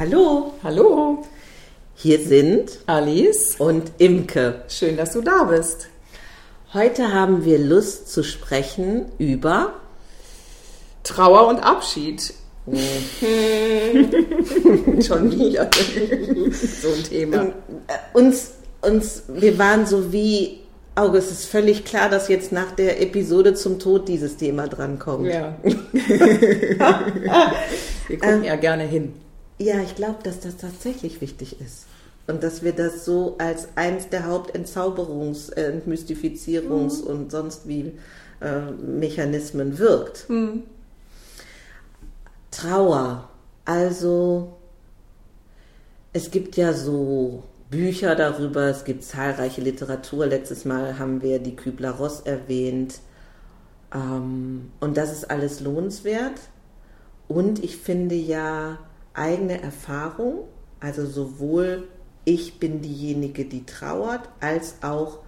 Hallo, 0.00 0.54
Hallo, 0.64 1.26
hier 1.94 2.18
sind 2.20 2.78
Alice. 2.86 3.56
und 3.58 3.92
Imke. 3.98 4.62
Schön, 4.66 4.96
dass 4.96 5.12
du 5.12 5.20
da 5.20 5.44
bist. 5.44 5.88
Heute 6.72 7.12
haben 7.12 7.44
wir 7.44 7.58
Lust 7.58 8.10
zu 8.10 8.22
sprechen 8.22 9.12
über 9.18 9.74
Trauer 11.02 11.48
und 11.48 11.58
Abschied. 11.58 12.32
schon 15.06 15.32
wieder 15.32 15.68
So 16.80 16.88
ein 16.88 17.04
Thema. 17.04 17.52
uns 18.14 18.52
uns 18.80 19.24
wir 19.28 19.58
waren 19.58 19.84
so 19.84 20.14
wie 20.14 20.60
Auge, 20.94 21.18
es 21.18 21.30
ist 21.30 21.44
völlig 21.44 21.84
klar, 21.84 22.08
dass 22.08 22.28
jetzt 22.28 22.52
nach 22.52 22.72
der 22.72 23.02
Episode 23.02 23.52
zum 23.52 23.78
Tod 23.78 24.08
dieses 24.08 24.38
Thema 24.38 24.66
drankommt. 24.66 25.26
Ja. 25.26 25.58
Wir 28.08 28.18
gucken 28.18 28.44
ja 28.44 28.56
gerne 28.56 28.84
hin. 28.84 29.12
Ja, 29.60 29.78
ich 29.82 29.94
glaube, 29.94 30.22
dass 30.22 30.40
das 30.40 30.56
tatsächlich 30.56 31.20
wichtig 31.20 31.60
ist. 31.60 31.84
Und 32.26 32.42
dass 32.42 32.62
wir 32.62 32.72
das 32.72 33.04
so 33.04 33.36
als 33.36 33.68
eins 33.74 34.08
der 34.08 34.26
Hauptentzauberungs-, 34.26 35.52
äh, 35.52 35.78
Entmystifizierungs- 35.78 37.02
und 37.02 37.30
sonst 37.30 37.68
wie 37.68 37.92
äh, 38.40 38.70
Mechanismen 38.70 39.78
wirkt. 39.78 40.26
Trauer. 42.50 43.28
Also, 43.66 44.56
es 46.14 46.30
gibt 46.30 46.56
ja 46.56 46.72
so 46.72 47.42
Bücher 47.68 48.16
darüber, 48.16 48.62
es 48.62 48.84
gibt 48.84 49.04
zahlreiche 49.04 49.60
Literatur. 49.60 50.24
Letztes 50.24 50.64
Mal 50.64 50.98
haben 50.98 51.20
wir 51.20 51.38
die 51.38 51.54
Kübler-Ross 51.54 52.20
erwähnt. 52.20 53.00
Ähm, 53.94 54.72
und 54.80 54.96
das 54.96 55.12
ist 55.12 55.30
alles 55.30 55.60
lohnenswert. 55.60 56.40
Und 57.28 57.62
ich 57.62 57.76
finde 57.76 58.14
ja 58.14 58.78
eigene 59.14 59.62
Erfahrung, 59.62 60.44
also 60.80 61.06
sowohl 61.06 61.88
ich 62.24 62.58
bin 62.60 62.82
diejenige, 62.82 63.44
die 63.44 63.64
trauert, 63.64 64.28
als 64.40 64.76
auch, 64.82 65.18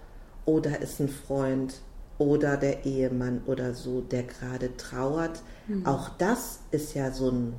oder 0.45 0.81
ist 0.81 0.99
ein 0.99 1.09
Freund 1.09 1.75
oder 2.17 2.57
der 2.57 2.85
Ehemann 2.85 3.41
oder 3.47 3.73
so, 3.73 4.01
der 4.01 4.23
gerade 4.23 4.75
trauert. 4.77 5.41
Auch 5.83 6.09
das 6.17 6.59
ist 6.71 6.93
ja 6.93 7.11
so 7.11 7.31
ein 7.31 7.53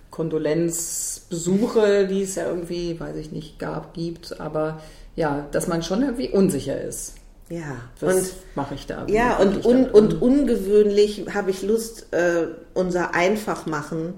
Kondolenzbesuche, 0.09 2.08
die 2.08 2.23
es 2.23 2.36
ja 2.36 2.45
irgendwie, 2.47 3.00
weiß 3.00 3.16
ich 3.16 3.31
nicht, 3.31 3.58
gab, 3.58 3.94
gibt, 3.94 4.39
aber 4.39 4.81
ja, 5.16 5.48
dass 5.52 5.67
man 5.67 5.81
schon 5.83 6.02
irgendwie 6.02 6.30
unsicher 6.30 6.80
ist. 6.80 7.16
Ja, 7.50 7.81
Was 8.00 8.16
und 8.16 8.31
mache 8.56 8.75
ich 8.75 8.88
da? 8.88 9.06
Ja, 9.08 9.38
und, 9.38 9.66
un, 9.66 9.86
und 9.89 10.22
ungewöhnlich 10.22 11.25
habe 11.33 11.52
ich 11.52 11.61
Lust, 11.64 12.14
äh, 12.14 12.48
unser 12.73 13.14
Einfachmachen 13.14 14.14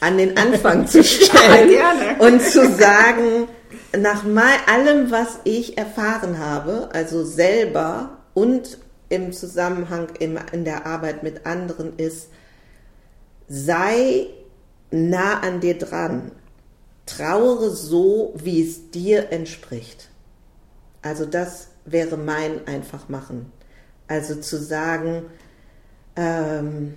an 0.00 0.18
den 0.18 0.36
Anfang 0.36 0.86
zu 0.86 1.02
stellen 1.04 1.70
gerne. 1.70 2.16
und 2.18 2.42
zu 2.42 2.70
sagen, 2.70 3.48
nach 3.96 4.24
mal 4.24 4.54
allem, 4.66 5.10
was 5.10 5.38
ich 5.44 5.78
erfahren 5.78 6.38
habe, 6.38 6.90
also 6.92 7.24
selber 7.24 8.18
und 8.34 8.76
im 9.08 9.32
Zusammenhang 9.32 10.08
im, 10.18 10.38
in 10.52 10.64
der 10.64 10.86
Arbeit 10.86 11.22
mit 11.22 11.46
anderen, 11.46 11.96
ist, 11.96 12.28
sei 13.48 14.26
nah 14.90 15.40
an 15.40 15.60
dir 15.60 15.78
dran. 15.78 16.32
Trauere 17.06 17.70
so, 17.70 18.34
wie 18.36 18.62
es 18.62 18.90
dir 18.90 19.30
entspricht. 19.30 20.10
Also 21.02 21.24
das 21.24 21.68
wäre 21.84 22.16
mein 22.16 22.66
Einfachmachen. 22.66 23.52
Also 24.08 24.36
zu 24.36 24.56
sagen, 24.56 25.24
ähm, 26.16 26.94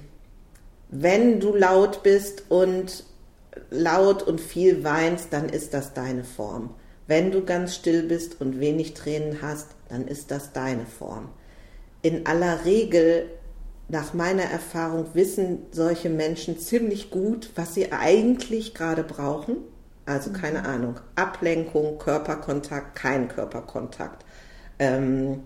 wenn 0.89 1.39
du 1.39 1.55
laut 1.55 2.01
bist 2.01 2.45
und 2.49 3.03
laut 3.69 4.23
und 4.23 4.41
viel 4.41 4.83
weinst, 4.83 5.31
dann 5.31 5.49
ist 5.49 5.73
das 5.73 5.93
deine 5.93 6.23
Form. 6.23 6.73
Wenn 7.05 7.31
du 7.31 7.43
ganz 7.43 7.75
still 7.75 8.03
bist 8.03 8.39
und 8.41 8.59
wenig 8.59 8.93
Tränen 8.93 9.41
hast, 9.41 9.67
dann 9.89 10.07
ist 10.07 10.31
das 10.31 10.53
deine 10.53 10.85
Form. 10.85 11.29
In 12.01 12.25
aller 12.25 12.65
Regel, 12.65 13.25
nach 13.89 14.13
meiner 14.13 14.44
Erfahrung, 14.44 15.07
wissen 15.13 15.63
solche 15.72 16.09
Menschen 16.09 16.59
ziemlich 16.59 17.11
gut, 17.11 17.51
was 17.55 17.73
sie 17.73 17.91
eigentlich 17.91 18.73
gerade 18.73 19.03
brauchen. 19.03 19.57
Also 20.05 20.31
keine 20.31 20.66
Ahnung, 20.66 21.00
Ablenkung, 21.16 21.97
Körperkontakt, 22.00 22.95
kein 22.95 23.27
Körperkontakt 23.27 24.23
ähm, 24.79 25.41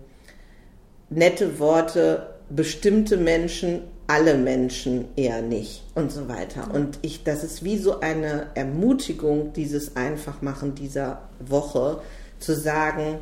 nette 1.10 1.58
Worte, 1.58 2.34
bestimmte 2.48 3.16
Menschen, 3.16 3.82
alle 4.06 4.36
Menschen 4.36 5.06
eher 5.16 5.42
nicht 5.42 5.82
und 5.94 6.12
so 6.12 6.28
weiter. 6.28 6.72
Und 6.72 6.98
ich, 7.02 7.24
das 7.24 7.42
ist 7.42 7.64
wie 7.64 7.78
so 7.78 8.00
eine 8.00 8.48
Ermutigung, 8.54 9.52
dieses 9.52 9.96
Einfachmachen 9.96 10.74
dieser 10.74 11.22
Woche, 11.40 12.00
zu 12.38 12.54
sagen, 12.54 13.18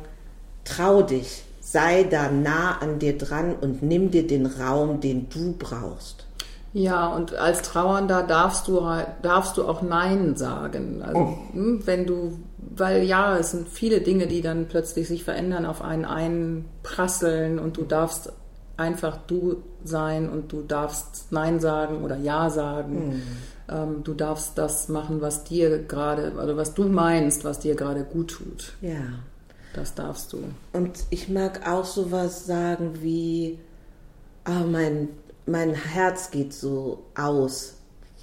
trau 0.65 1.01
dich, 1.01 1.43
sei 1.65 2.03
da 2.03 2.29
nah 2.29 2.77
an 2.79 2.99
dir 2.99 3.17
dran 3.17 3.55
und 3.59 3.81
nimm 3.81 4.11
dir 4.11 4.27
den 4.27 4.45
Raum, 4.45 4.99
den 4.99 5.29
du 5.29 5.55
brauchst. 5.57 6.25
Ja, 6.73 7.07
und 7.07 7.35
als 7.35 7.61
Trauernder 7.61 8.23
darfst 8.23 8.67
du 8.67 8.83
halt- 8.85 9.07
darfst 9.21 9.57
du 9.57 9.63
auch 9.67 9.81
Nein 9.81 10.35
sagen. 10.35 11.01
Also 11.03 11.37
hm, 11.53 11.81
wenn 11.85 12.05
du, 12.05 12.39
weil 12.57 13.03
ja, 13.03 13.37
es 13.37 13.51
sind 13.51 13.69
viele 13.69 14.01
Dinge, 14.01 14.27
die 14.27 14.41
dann 14.41 14.67
plötzlich 14.67 15.07
sich 15.07 15.23
verändern, 15.23 15.65
auf 15.65 15.81
einen 15.81 16.03
einprasseln 16.03 17.59
und 17.59 17.77
du 17.77 17.83
darfst 17.83 18.33
einfach 18.75 19.17
du 19.27 19.57
sein 19.83 20.29
und 20.29 20.51
du 20.51 20.63
darfst 20.63 21.31
Nein 21.31 21.59
sagen 21.59 22.03
oder 22.03 22.17
Ja 22.17 22.49
sagen. 22.49 23.21
Ähm, 23.69 24.03
du 24.03 24.13
darfst 24.13 24.57
das 24.57 24.89
machen, 24.89 25.21
was 25.21 25.43
dir 25.43 25.77
gerade, 25.83 26.33
also 26.37 26.57
was 26.57 26.73
du 26.73 26.83
meinst, 26.85 27.45
was 27.45 27.59
dir 27.59 27.75
gerade 27.75 28.03
gut 28.03 28.31
tut. 28.31 28.73
Ja. 28.81 28.99
Das 29.73 29.95
darfst 29.95 30.33
du. 30.33 30.43
Und 30.71 30.99
ich 31.09 31.29
mag 31.29 31.67
auch 31.67 31.85
sowas 31.85 32.45
sagen 32.45 33.01
wie, 33.01 33.59
ah, 34.43 34.63
mein, 34.63 35.09
mein 35.45 35.73
Herz 35.73 36.31
geht 36.31 36.53
so 36.53 37.03
aus 37.15 37.75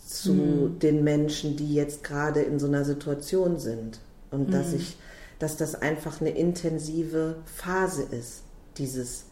zu 0.06 0.69
den 0.69 1.05
Menschen, 1.05 1.56
die 1.56 1.75
jetzt 1.75 2.03
gerade 2.03 2.41
in 2.43 2.59
so 2.59 2.66
einer 2.66 2.84
Situation 2.84 3.59
sind. 3.59 4.00
Und 4.31 4.53
dass 4.53 4.72
ich, 4.72 4.97
dass 5.38 5.56
das 5.56 5.75
einfach 5.75 6.21
eine 6.21 6.31
intensive 6.31 7.37
Phase 7.47 8.03
ist, 8.03 8.43
dieses 8.77 9.25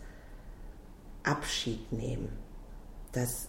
Abschied 1.22 1.92
nehmen. 1.92 2.28
Das, 3.12 3.48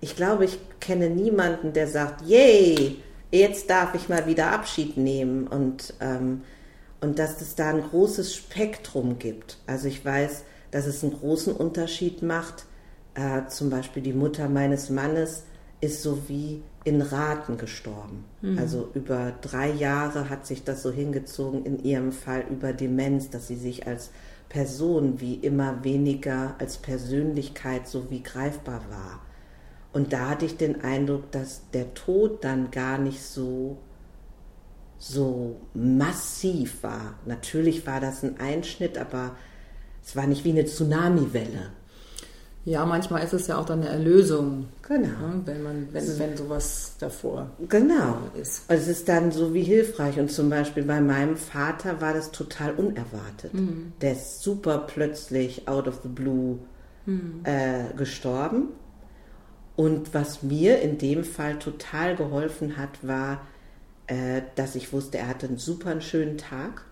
ich 0.00 0.16
glaube, 0.16 0.44
ich 0.44 0.58
kenne 0.80 1.10
niemanden, 1.10 1.72
der 1.72 1.88
sagt, 1.88 2.22
yay, 2.22 2.96
jetzt 3.30 3.68
darf 3.70 3.94
ich 3.94 4.08
mal 4.08 4.26
wieder 4.26 4.52
Abschied 4.52 4.96
nehmen 4.96 5.46
und, 5.46 5.94
ähm, 6.00 6.42
und 7.02 7.18
dass 7.18 7.40
es 7.42 7.56
da 7.56 7.68
ein 7.68 7.82
großes 7.82 8.34
Spektrum 8.34 9.18
gibt. 9.18 9.58
Also 9.66 9.88
ich 9.88 10.04
weiß, 10.04 10.44
dass 10.70 10.86
es 10.86 11.02
einen 11.02 11.12
großen 11.12 11.54
Unterschied 11.54 12.22
macht. 12.22 12.64
Äh, 13.14 13.48
zum 13.48 13.68
Beispiel 13.68 14.02
die 14.02 14.12
Mutter 14.12 14.48
meines 14.48 14.88
Mannes 14.88 15.42
ist 15.80 16.02
so 16.02 16.28
wie 16.28 16.62
in 16.84 17.02
Raten 17.02 17.58
gestorben. 17.58 18.24
Also 18.56 18.88
über 18.94 19.32
drei 19.40 19.70
Jahre 19.70 20.30
hat 20.30 20.46
sich 20.46 20.64
das 20.64 20.82
so 20.82 20.90
hingezogen, 20.90 21.64
in 21.64 21.82
ihrem 21.82 22.12
Fall 22.12 22.44
über 22.50 22.72
Demenz, 22.72 23.30
dass 23.30 23.48
sie 23.48 23.56
sich 23.56 23.86
als 23.86 24.10
Person 24.48 25.20
wie 25.20 25.34
immer 25.34 25.82
weniger 25.84 26.54
als 26.58 26.76
Persönlichkeit 26.76 27.88
so 27.88 28.10
wie 28.10 28.22
greifbar 28.22 28.80
war. 28.90 29.20
Und 29.92 30.12
da 30.12 30.30
hatte 30.30 30.46
ich 30.46 30.56
den 30.56 30.82
Eindruck, 30.82 31.30
dass 31.32 31.62
der 31.72 31.94
Tod 31.94 32.44
dann 32.44 32.70
gar 32.70 32.98
nicht 32.98 33.22
so 33.22 33.78
so 35.04 35.56
massiv 35.74 36.82
war. 36.84 37.14
Natürlich 37.26 37.84
war 37.88 38.00
das 38.00 38.22
ein 38.22 38.38
Einschnitt, 38.38 38.96
aber 38.98 39.32
es 40.04 40.14
war 40.14 40.26
nicht 40.28 40.44
wie 40.44 40.50
eine 40.50 40.64
Tsunamiwelle. 40.64 41.70
Ja, 42.64 42.86
manchmal 42.86 43.24
ist 43.24 43.32
es 43.32 43.48
ja 43.48 43.58
auch 43.58 43.64
dann 43.66 43.80
eine 43.80 43.88
Erlösung, 43.88 44.68
Genau. 44.86 45.08
ne, 45.08 45.42
wenn 45.44 45.62
man, 45.64 45.88
wenn, 45.90 46.18
wenn 46.20 46.36
sowas 46.36 46.94
davor 47.00 47.50
Genau. 47.68 48.18
ist. 48.40 48.70
Und 48.70 48.76
es 48.76 48.86
ist 48.86 49.08
dann 49.08 49.32
so 49.32 49.52
wie 49.52 49.64
hilfreich. 49.64 50.20
Und 50.20 50.30
zum 50.30 50.48
Beispiel 50.48 50.84
bei 50.84 51.00
meinem 51.00 51.36
Vater 51.36 52.00
war 52.00 52.14
das 52.14 52.30
total 52.30 52.74
unerwartet. 52.76 53.50
Der 54.00 54.12
ist 54.12 54.42
super 54.42 54.78
plötzlich 54.86 55.66
out 55.66 55.88
of 55.88 55.98
the 56.04 56.08
blue 56.08 56.58
äh, 57.42 57.92
gestorben. 57.96 58.68
Und 59.74 60.14
was 60.14 60.44
mir 60.44 60.80
in 60.82 60.98
dem 60.98 61.24
Fall 61.24 61.58
total 61.58 62.14
geholfen 62.14 62.76
hat, 62.76 62.90
war, 63.04 63.40
äh, 64.06 64.42
dass 64.54 64.74
ich 64.74 64.92
wusste, 64.92 65.18
er 65.18 65.28
hatte 65.28 65.46
einen 65.46 65.58
super 65.58 66.00
schönen 66.00 66.38
Tag. 66.38 66.84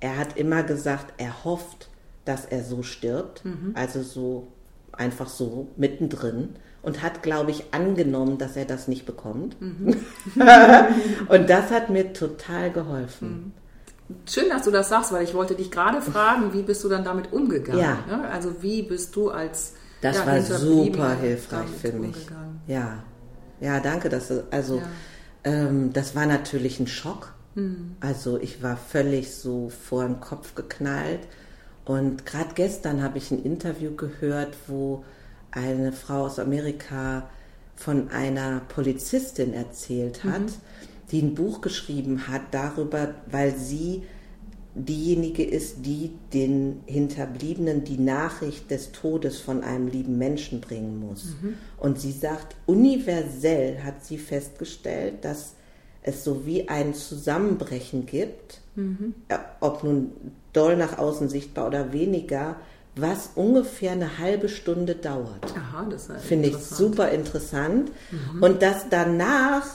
Er 0.00 0.18
hat 0.18 0.36
immer 0.36 0.62
gesagt, 0.62 1.14
er 1.18 1.44
hofft, 1.44 1.88
dass 2.24 2.44
er 2.44 2.62
so 2.62 2.82
stirbt. 2.82 3.42
Also 3.74 4.02
so 4.02 4.48
einfach 4.92 5.28
so 5.28 5.68
mittendrin. 5.76 6.56
und 6.82 7.02
hat, 7.02 7.22
glaube 7.22 7.50
ich, 7.50 7.72
angenommen, 7.72 8.36
dass 8.36 8.56
er 8.56 8.66
das 8.66 8.88
nicht 8.88 9.06
bekommt. 9.06 9.56
Mhm. 9.60 9.96
und 11.28 11.50
das 11.50 11.70
hat 11.70 11.88
mir 11.88 12.12
total 12.12 12.70
geholfen. 12.70 13.28
Mhm. 13.28 13.52
Schön, 14.28 14.50
dass 14.50 14.64
du 14.64 14.70
das 14.70 14.90
sagst, 14.90 15.10
weil 15.12 15.24
ich 15.24 15.32
wollte 15.32 15.54
dich 15.54 15.70
gerade 15.70 16.02
fragen, 16.02 16.52
wie 16.52 16.62
bist 16.62 16.84
du 16.84 16.90
dann 16.90 17.04
damit 17.04 17.32
umgegangen? 17.32 17.80
Ja. 17.80 18.04
Ne? 18.06 18.28
Also 18.28 18.62
wie 18.62 18.82
bist 18.82 19.16
du 19.16 19.30
als 19.30 19.72
das 20.02 20.18
ja, 20.18 20.26
war 20.26 20.42
super 20.42 21.14
hilfreich 21.14 21.70
für 21.80 21.92
mich. 21.92 22.26
Ja, 22.66 22.98
ja, 23.60 23.80
danke. 23.80 24.10
Dass 24.10 24.28
du, 24.28 24.46
also 24.50 24.76
ja. 24.76 24.82
Ähm, 25.44 25.92
das 25.92 26.14
war 26.14 26.26
natürlich 26.26 26.80
ein 26.80 26.86
Schock. 26.86 27.32
Mhm. 27.54 27.96
Also 28.00 28.38
ich 28.40 28.62
war 28.62 28.76
völlig 28.76 29.34
so 29.34 29.70
vor 29.70 30.04
den 30.04 30.20
Kopf 30.20 30.54
geknallt. 30.54 31.20
Und 31.84 32.26
gerade 32.26 32.54
gestern 32.54 33.02
habe 33.02 33.18
ich 33.18 33.30
ein 33.30 33.42
Interview 33.42 33.94
gehört, 33.94 34.56
wo 34.66 35.04
eine 35.50 35.92
Frau 35.92 36.24
aus 36.24 36.38
Amerika 36.38 37.28
von 37.76 38.10
einer 38.10 38.60
Polizistin 38.68 39.52
erzählt 39.52 40.24
hat, 40.24 40.40
mhm. 40.40 40.52
die 41.10 41.22
ein 41.22 41.34
Buch 41.34 41.60
geschrieben 41.60 42.26
hat 42.28 42.42
darüber, 42.52 43.14
weil 43.30 43.54
sie 43.54 44.02
diejenige 44.74 45.44
ist, 45.44 45.86
die 45.86 46.12
den 46.32 46.80
Hinterbliebenen 46.86 47.84
die 47.84 47.98
Nachricht 47.98 48.70
des 48.70 48.92
Todes 48.92 49.38
von 49.38 49.62
einem 49.62 49.86
lieben 49.86 50.18
Menschen 50.18 50.60
bringen 50.60 50.98
muss. 50.98 51.36
Mhm. 51.40 51.54
Und 51.78 52.00
sie 52.00 52.12
sagt, 52.12 52.56
universell 52.66 53.82
hat 53.84 54.04
sie 54.04 54.18
festgestellt, 54.18 55.24
dass 55.24 55.54
es 56.02 56.24
so 56.24 56.44
wie 56.44 56.68
ein 56.68 56.94
Zusammenbrechen 56.94 58.04
gibt, 58.06 58.60
mhm. 58.74 59.14
ob 59.60 59.84
nun 59.84 60.12
doll 60.52 60.76
nach 60.76 60.98
außen 60.98 61.28
sichtbar 61.28 61.68
oder 61.68 61.92
weniger, 61.92 62.56
was 62.96 63.30
ungefähr 63.34 63.92
eine 63.92 64.18
halbe 64.18 64.48
Stunde 64.48 64.96
dauert. 64.96 65.52
Aha, 65.56 65.86
das 65.88 66.08
finde 66.22 66.48
ich 66.48 66.56
super 66.58 67.10
interessant. 67.10 67.90
Mhm. 68.10 68.42
Und 68.42 68.62
dass 68.62 68.88
danach 68.90 69.66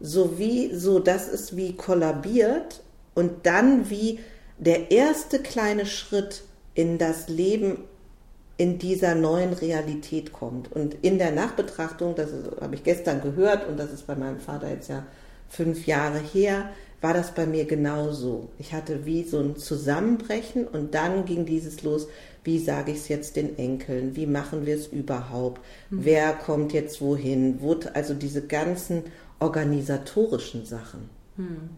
so 0.00 0.38
wie 0.38 0.74
so, 0.74 0.98
das 0.98 1.28
ist 1.28 1.56
wie 1.56 1.74
kollabiert 1.74 2.82
und 3.14 3.46
dann 3.46 3.90
wie 3.90 4.20
der 4.58 4.90
erste 4.90 5.38
kleine 5.40 5.86
Schritt 5.86 6.42
in 6.74 6.98
das 6.98 7.28
Leben 7.28 7.78
in 8.56 8.78
dieser 8.78 9.14
neuen 9.14 9.52
Realität 9.52 10.32
kommt. 10.32 10.72
Und 10.72 10.96
in 11.02 11.18
der 11.18 11.30
Nachbetrachtung, 11.30 12.16
das 12.16 12.30
habe 12.60 12.74
ich 12.74 12.82
gestern 12.82 13.20
gehört 13.22 13.68
und 13.68 13.78
das 13.78 13.92
ist 13.92 14.06
bei 14.06 14.16
meinem 14.16 14.40
Vater 14.40 14.68
jetzt 14.68 14.88
ja 14.88 15.06
fünf 15.48 15.86
Jahre 15.86 16.18
her, 16.18 16.70
war 17.00 17.14
das 17.14 17.32
bei 17.32 17.46
mir 17.46 17.64
genauso. 17.64 18.48
Ich 18.58 18.72
hatte 18.72 19.06
wie 19.06 19.22
so 19.22 19.38
ein 19.38 19.56
Zusammenbrechen 19.56 20.66
und 20.66 20.94
dann 20.94 21.24
ging 21.24 21.46
dieses 21.46 21.84
los, 21.84 22.08
wie 22.42 22.58
sage 22.58 22.90
ich 22.90 22.98
es 22.98 23.08
jetzt 23.08 23.36
den 23.36 23.56
Enkeln, 23.58 24.16
wie 24.16 24.26
machen 24.26 24.66
wir 24.66 24.74
es 24.74 24.88
überhaupt, 24.88 25.60
mhm. 25.90 26.04
wer 26.04 26.32
kommt 26.32 26.72
jetzt 26.72 27.00
wohin, 27.00 27.60
wo, 27.60 27.76
also 27.94 28.14
diese 28.14 28.42
ganzen 28.42 29.04
organisatorischen 29.38 30.66
Sachen. 30.66 31.08
Mhm. 31.36 31.70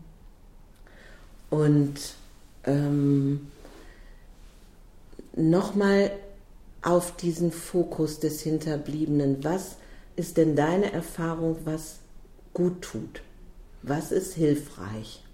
Und 1.51 2.15
ähm, 2.65 3.49
nochmal 5.35 6.11
auf 6.83 7.17
diesen 7.17 7.53
Fokus 7.53 8.21
des 8.21 8.41
Hinterbliebenen, 8.41 9.45
was 9.45 9.77
ist 10.17 10.37
denn 10.37 10.57
deine 10.57 10.93
Erfahrung, 10.93 11.59
was 11.65 12.01
gut 12.55 12.83
tut? 12.83 13.23
Was 13.83 14.13
ist 14.13 14.35
hilfreich? 14.35 15.25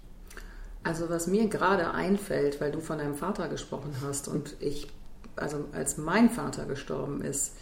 Also 0.83 1.09
was 1.09 1.27
mir 1.27 1.47
gerade 1.47 1.91
einfällt, 1.91 2.61
weil 2.61 2.71
du 2.71 2.79
von 2.79 2.97
deinem 2.97 3.15
Vater 3.15 3.49
gesprochen 3.49 3.93
hast 4.01 4.27
und 4.27 4.55
ich, 4.59 4.87
also 5.35 5.65
als 5.73 5.97
mein 5.97 6.29
Vater 6.29 6.65
gestorben 6.65 7.21
ist, 7.21 7.53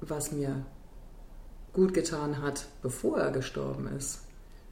was 0.00 0.32
mir 0.32 0.64
gut 1.72 1.94
getan 1.94 2.42
hat, 2.42 2.66
bevor 2.82 3.18
er 3.18 3.30
gestorben 3.30 3.88
ist, 3.96 4.20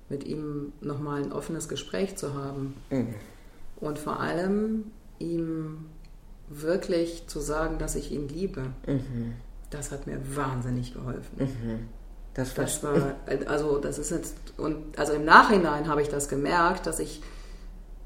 mit 0.09 0.25
ihm 0.25 0.73
nochmal 0.81 1.23
ein 1.23 1.33
offenes 1.33 1.69
Gespräch 1.69 2.17
zu 2.17 2.35
haben. 2.35 2.75
Mhm. 2.91 3.15
Und 3.81 3.99
vor 3.99 4.21
allem 4.21 4.85
ihm 5.19 5.87
wirklich 6.49 7.27
zu 7.27 7.41
sagen, 7.41 7.79
dass 7.79 7.95
ich 7.95 8.11
ihn 8.13 8.29
liebe. 8.29 8.63
Mhm. 8.87 9.35
Das 9.71 9.93
hat 9.93 10.07
mir 10.07 10.19
wahnsinnig 10.35 10.95
geholfen. 10.95 11.37
Mhm. 11.39 11.89
Das, 12.35 12.55
das 12.55 12.83
war, 12.83 13.17
also 13.47 13.79
das 13.79 13.99
ist 13.99 14.11
jetzt, 14.11 14.37
und 14.57 14.99
also 14.99 15.13
im 15.13 15.25
Nachhinein 15.25 15.89
habe 15.89 16.03
ich 16.03 16.09
das 16.09 16.29
gemerkt, 16.29 16.87
dass 16.87 17.01
ich 17.01 17.21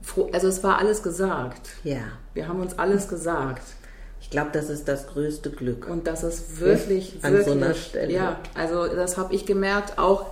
froh, 0.00 0.30
also 0.32 0.48
es 0.48 0.64
war 0.64 0.78
alles 0.78 1.02
gesagt. 1.02 1.68
Ja. 1.84 2.00
Wir 2.34 2.48
haben 2.48 2.60
uns 2.60 2.78
alles 2.78 3.08
gesagt. 3.08 3.62
Ich 4.20 4.30
glaube, 4.30 4.50
das 4.52 4.70
ist 4.70 4.88
das 4.88 5.08
größte 5.08 5.50
Glück. 5.50 5.88
Und 5.88 6.06
das 6.06 6.22
ist 6.22 6.60
wirklich, 6.60 7.18
An 7.22 7.32
wirklich, 7.32 7.48
so 7.48 7.52
einer 7.52 7.74
Stelle. 7.74 8.12
Ja, 8.12 8.40
also 8.54 8.86
das 8.86 9.18
habe 9.18 9.34
ich 9.34 9.46
gemerkt, 9.46 9.98
auch 9.98 10.26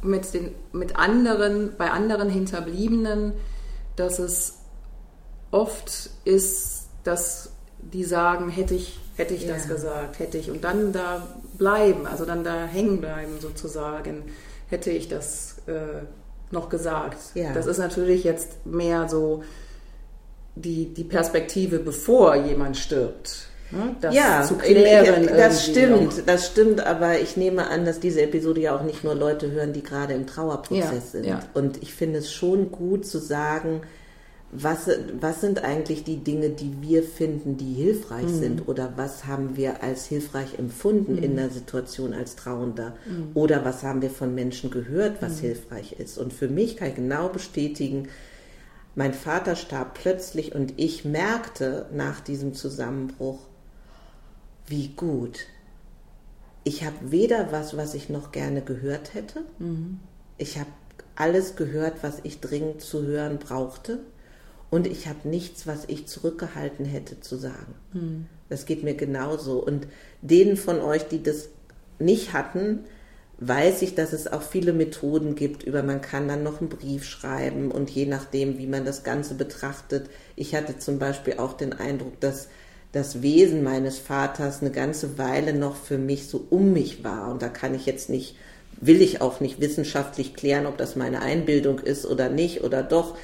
mit 0.00 0.32
den, 0.32 0.54
mit 0.72 0.96
anderen, 0.96 1.72
bei 1.76 1.90
anderen 1.90 2.30
Hinterbliebenen, 2.30 3.34
dass 3.96 4.18
es 4.18 4.61
oft 5.52 6.10
ist, 6.24 6.88
dass 7.04 7.50
die 7.80 8.04
sagen, 8.04 8.48
hätte 8.48 8.74
ich 8.74 8.98
hätte 9.16 9.34
ich 9.34 9.46
ja. 9.46 9.54
das 9.54 9.68
gesagt, 9.68 10.18
hätte 10.18 10.38
ich 10.38 10.50
und 10.50 10.64
dann 10.64 10.92
da 10.92 11.26
bleiben, 11.58 12.06
also 12.06 12.24
dann 12.24 12.44
da 12.44 12.66
hängen 12.66 13.00
bleiben 13.00 13.38
sozusagen, 13.40 14.24
hätte 14.68 14.90
ich 14.90 15.08
das 15.08 15.56
äh, 15.66 16.02
noch 16.50 16.68
gesagt. 16.68 17.18
Ja. 17.34 17.52
Das 17.52 17.66
ist 17.66 17.78
natürlich 17.78 18.24
jetzt 18.24 18.66
mehr 18.66 19.08
so 19.08 19.42
die, 20.54 20.92
die 20.92 21.04
Perspektive, 21.04 21.78
bevor 21.78 22.34
jemand 22.34 22.76
stirbt. 22.76 23.48
Ne? 23.70 23.96
Das 24.02 24.14
ja, 24.14 24.42
zu 24.42 24.56
klären. 24.56 25.26
Das 25.26 25.64
stimmt, 25.64 26.18
noch. 26.18 26.26
das 26.26 26.46
stimmt, 26.46 26.84
aber 26.84 27.20
ich 27.20 27.38
nehme 27.38 27.68
an, 27.68 27.86
dass 27.86 28.00
diese 28.00 28.20
Episode 28.20 28.60
ja 28.60 28.76
auch 28.76 28.82
nicht 28.82 29.02
nur 29.02 29.14
Leute 29.14 29.50
hören, 29.50 29.72
die 29.72 29.82
gerade 29.82 30.12
im 30.12 30.26
Trauerprozess 30.26 30.90
ja, 30.92 31.00
sind. 31.00 31.26
Ja. 31.26 31.40
Und 31.54 31.82
ich 31.82 31.94
finde 31.94 32.18
es 32.18 32.30
schon 32.30 32.70
gut 32.70 33.06
zu 33.06 33.18
sagen, 33.18 33.82
was, 34.54 34.90
was 35.18 35.40
sind 35.40 35.64
eigentlich 35.64 36.04
die 36.04 36.18
Dinge, 36.18 36.50
die 36.50 36.82
wir 36.82 37.02
finden, 37.02 37.56
die 37.56 37.72
hilfreich 37.72 38.26
mhm. 38.26 38.38
sind? 38.38 38.68
Oder 38.68 38.92
was 38.96 39.24
haben 39.26 39.56
wir 39.56 39.82
als 39.82 40.04
hilfreich 40.04 40.58
empfunden 40.58 41.16
mhm. 41.16 41.22
in 41.22 41.36
der 41.36 41.48
Situation 41.48 42.12
als 42.12 42.36
Trauender? 42.36 42.94
Mhm. 43.06 43.30
Oder 43.32 43.64
was 43.64 43.82
haben 43.82 44.02
wir 44.02 44.10
von 44.10 44.34
Menschen 44.34 44.70
gehört, 44.70 45.22
was 45.22 45.38
mhm. 45.38 45.46
hilfreich 45.46 45.92
ist? 45.94 46.18
Und 46.18 46.34
für 46.34 46.48
mich 46.48 46.76
kann 46.76 46.88
ich 46.88 46.96
genau 46.96 47.30
bestätigen, 47.30 48.08
mein 48.94 49.14
Vater 49.14 49.56
starb 49.56 49.94
plötzlich 49.94 50.54
und 50.54 50.74
ich 50.76 51.06
merkte 51.06 51.86
nach 51.94 52.20
diesem 52.20 52.52
Zusammenbruch, 52.52 53.38
wie 54.66 54.88
gut. 54.88 55.46
Ich 56.62 56.84
habe 56.84 56.96
weder 57.00 57.52
was, 57.52 57.74
was 57.74 57.94
ich 57.94 58.10
noch 58.10 58.32
gerne 58.32 58.60
gehört 58.60 59.14
hätte. 59.14 59.40
Mhm. 59.58 59.98
Ich 60.36 60.58
habe 60.58 60.68
alles 61.16 61.56
gehört, 61.56 62.02
was 62.02 62.18
ich 62.22 62.40
dringend 62.40 62.82
zu 62.82 63.02
hören 63.02 63.38
brauchte 63.38 64.00
und 64.72 64.86
ich 64.86 65.06
habe 65.06 65.28
nichts, 65.28 65.66
was 65.66 65.84
ich 65.88 66.06
zurückgehalten 66.06 66.86
hätte 66.86 67.20
zu 67.20 67.36
sagen. 67.36 67.74
Hm. 67.92 68.24
Das 68.48 68.64
geht 68.64 68.82
mir 68.82 68.94
genauso. 68.94 69.62
Und 69.62 69.86
denen 70.22 70.56
von 70.56 70.80
euch, 70.80 71.02
die 71.08 71.22
das 71.22 71.50
nicht 71.98 72.32
hatten, 72.32 72.80
weiß 73.36 73.82
ich, 73.82 73.94
dass 73.94 74.14
es 74.14 74.32
auch 74.32 74.40
viele 74.40 74.72
Methoden 74.72 75.34
gibt, 75.34 75.62
über 75.62 75.82
man 75.82 76.00
kann 76.00 76.26
dann 76.26 76.42
noch 76.42 76.60
einen 76.60 76.70
Brief 76.70 77.04
schreiben 77.04 77.70
und 77.70 77.90
je 77.90 78.06
nachdem, 78.06 78.56
wie 78.56 78.66
man 78.66 78.86
das 78.86 79.04
Ganze 79.04 79.34
betrachtet. 79.34 80.08
Ich 80.36 80.54
hatte 80.54 80.78
zum 80.78 80.98
Beispiel 80.98 81.34
auch 81.34 81.52
den 81.52 81.74
Eindruck, 81.74 82.18
dass 82.20 82.48
das 82.92 83.20
Wesen 83.20 83.62
meines 83.62 83.98
Vaters 83.98 84.62
eine 84.62 84.70
ganze 84.70 85.18
Weile 85.18 85.52
noch 85.52 85.76
für 85.76 85.98
mich 85.98 86.28
so 86.28 86.46
um 86.48 86.72
mich 86.72 87.04
war. 87.04 87.30
Und 87.30 87.42
da 87.42 87.50
kann 87.50 87.74
ich 87.74 87.84
jetzt 87.84 88.08
nicht, 88.08 88.36
will 88.80 89.02
ich 89.02 89.20
auch 89.20 89.40
nicht 89.40 89.60
wissenschaftlich 89.60 90.32
klären, 90.32 90.64
ob 90.64 90.78
das 90.78 90.96
meine 90.96 91.20
Einbildung 91.20 91.78
ist 91.78 92.06
oder 92.06 92.30
nicht 92.30 92.64
oder 92.64 92.82
doch. 92.82 93.18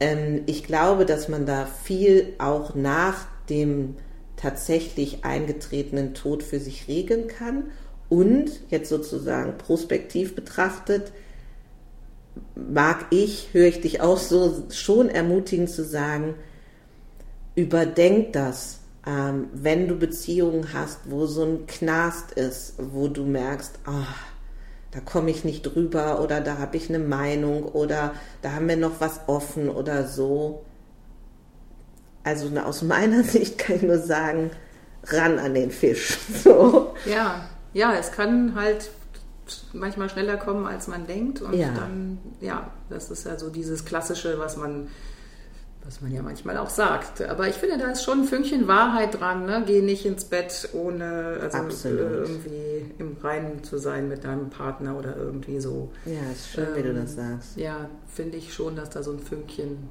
Ähm, 0.00 0.42
ich 0.46 0.64
glaube, 0.64 1.06
dass 1.06 1.28
man 1.28 1.46
da 1.46 1.66
viel 1.66 2.34
auch 2.38 2.74
nach 2.74 3.26
dem 3.48 3.96
tatsächlich 4.36 5.24
eingetretenen 5.24 6.14
Tod 6.14 6.42
für 6.42 6.58
sich 6.58 6.88
regeln 6.88 7.28
kann 7.28 7.64
und 8.08 8.50
jetzt 8.70 8.88
sozusagen 8.88 9.58
prospektiv 9.58 10.34
betrachtet, 10.34 11.12
mag 12.54 13.06
ich, 13.10 13.50
höre 13.52 13.66
ich 13.66 13.80
dich 13.80 14.00
auch 14.00 14.18
so 14.18 14.64
schon 14.70 15.08
ermutigen 15.08 15.68
zu 15.68 15.84
sagen, 15.84 16.34
überdenk 17.54 18.32
das, 18.32 18.80
ähm, 19.06 19.48
wenn 19.52 19.88
du 19.88 19.96
Beziehungen 19.96 20.72
hast, 20.72 21.10
wo 21.10 21.26
so 21.26 21.44
ein 21.44 21.66
Knast 21.66 22.32
ist, 22.32 22.74
wo 22.78 23.08
du 23.08 23.24
merkst, 23.24 23.78
oh, 23.86 24.04
da 24.92 25.00
komme 25.00 25.30
ich 25.30 25.44
nicht 25.44 25.62
drüber 25.62 26.20
oder 26.20 26.40
da 26.40 26.58
habe 26.58 26.76
ich 26.76 26.88
eine 26.88 26.98
Meinung 26.98 27.64
oder 27.64 28.14
da 28.42 28.52
haben 28.52 28.68
wir 28.68 28.76
noch 28.76 29.00
was 29.00 29.20
offen 29.28 29.68
oder 29.68 30.06
so. 30.06 30.64
Also 32.24 32.50
aus 32.58 32.82
meiner 32.82 33.22
Sicht 33.24 33.58
kann 33.58 33.76
ich 33.76 33.82
nur 33.82 33.98
sagen, 33.98 34.50
ran 35.04 35.38
an 35.38 35.54
den 35.54 35.70
Fisch. 35.70 36.18
So. 36.42 36.94
Ja, 37.06 37.48
ja, 37.72 37.94
es 37.94 38.12
kann 38.12 38.54
halt 38.54 38.90
manchmal 39.72 40.08
schneller 40.08 40.36
kommen, 40.36 40.66
als 40.66 40.88
man 40.88 41.06
denkt. 41.06 41.40
Und 41.40 41.54
ja. 41.54 41.70
dann, 41.70 42.18
ja, 42.40 42.70
das 42.88 43.10
ist 43.10 43.26
ja 43.26 43.38
so 43.38 43.50
dieses 43.50 43.84
Klassische, 43.84 44.38
was 44.38 44.56
man 44.56 44.88
Was 45.84 46.00
man 46.02 46.12
ja 46.12 46.22
manchmal 46.22 46.56
auch 46.58 46.68
sagt. 46.68 47.22
Aber 47.22 47.48
ich 47.48 47.56
finde, 47.56 47.78
da 47.78 47.90
ist 47.90 48.04
schon 48.04 48.20
ein 48.20 48.24
Fünkchen 48.24 48.68
Wahrheit 48.68 49.18
dran. 49.18 49.46
Ne? 49.46 49.62
Geh 49.66 49.80
nicht 49.80 50.04
ins 50.04 50.24
Bett, 50.24 50.68
ohne 50.72 51.38
also 51.40 51.58
Absolut. 51.58 51.98
irgendwie 52.00 52.92
im 52.98 53.16
Reinen 53.22 53.64
zu 53.64 53.78
sein 53.78 54.08
mit 54.08 54.24
deinem 54.24 54.50
Partner 54.50 54.96
oder 54.96 55.16
irgendwie 55.16 55.58
so. 55.58 55.90
Ja, 56.04 56.20
ist 56.32 56.50
schön, 56.50 56.68
wie 56.76 56.82
du 56.82 56.92
das 56.94 57.12
Ähm, 57.12 57.16
sagst. 57.16 57.56
Ja, 57.56 57.88
finde 58.06 58.36
ich 58.36 58.52
schon, 58.52 58.76
dass 58.76 58.90
da 58.90 59.02
so 59.02 59.10
ein 59.12 59.18
Fünkchen 59.20 59.88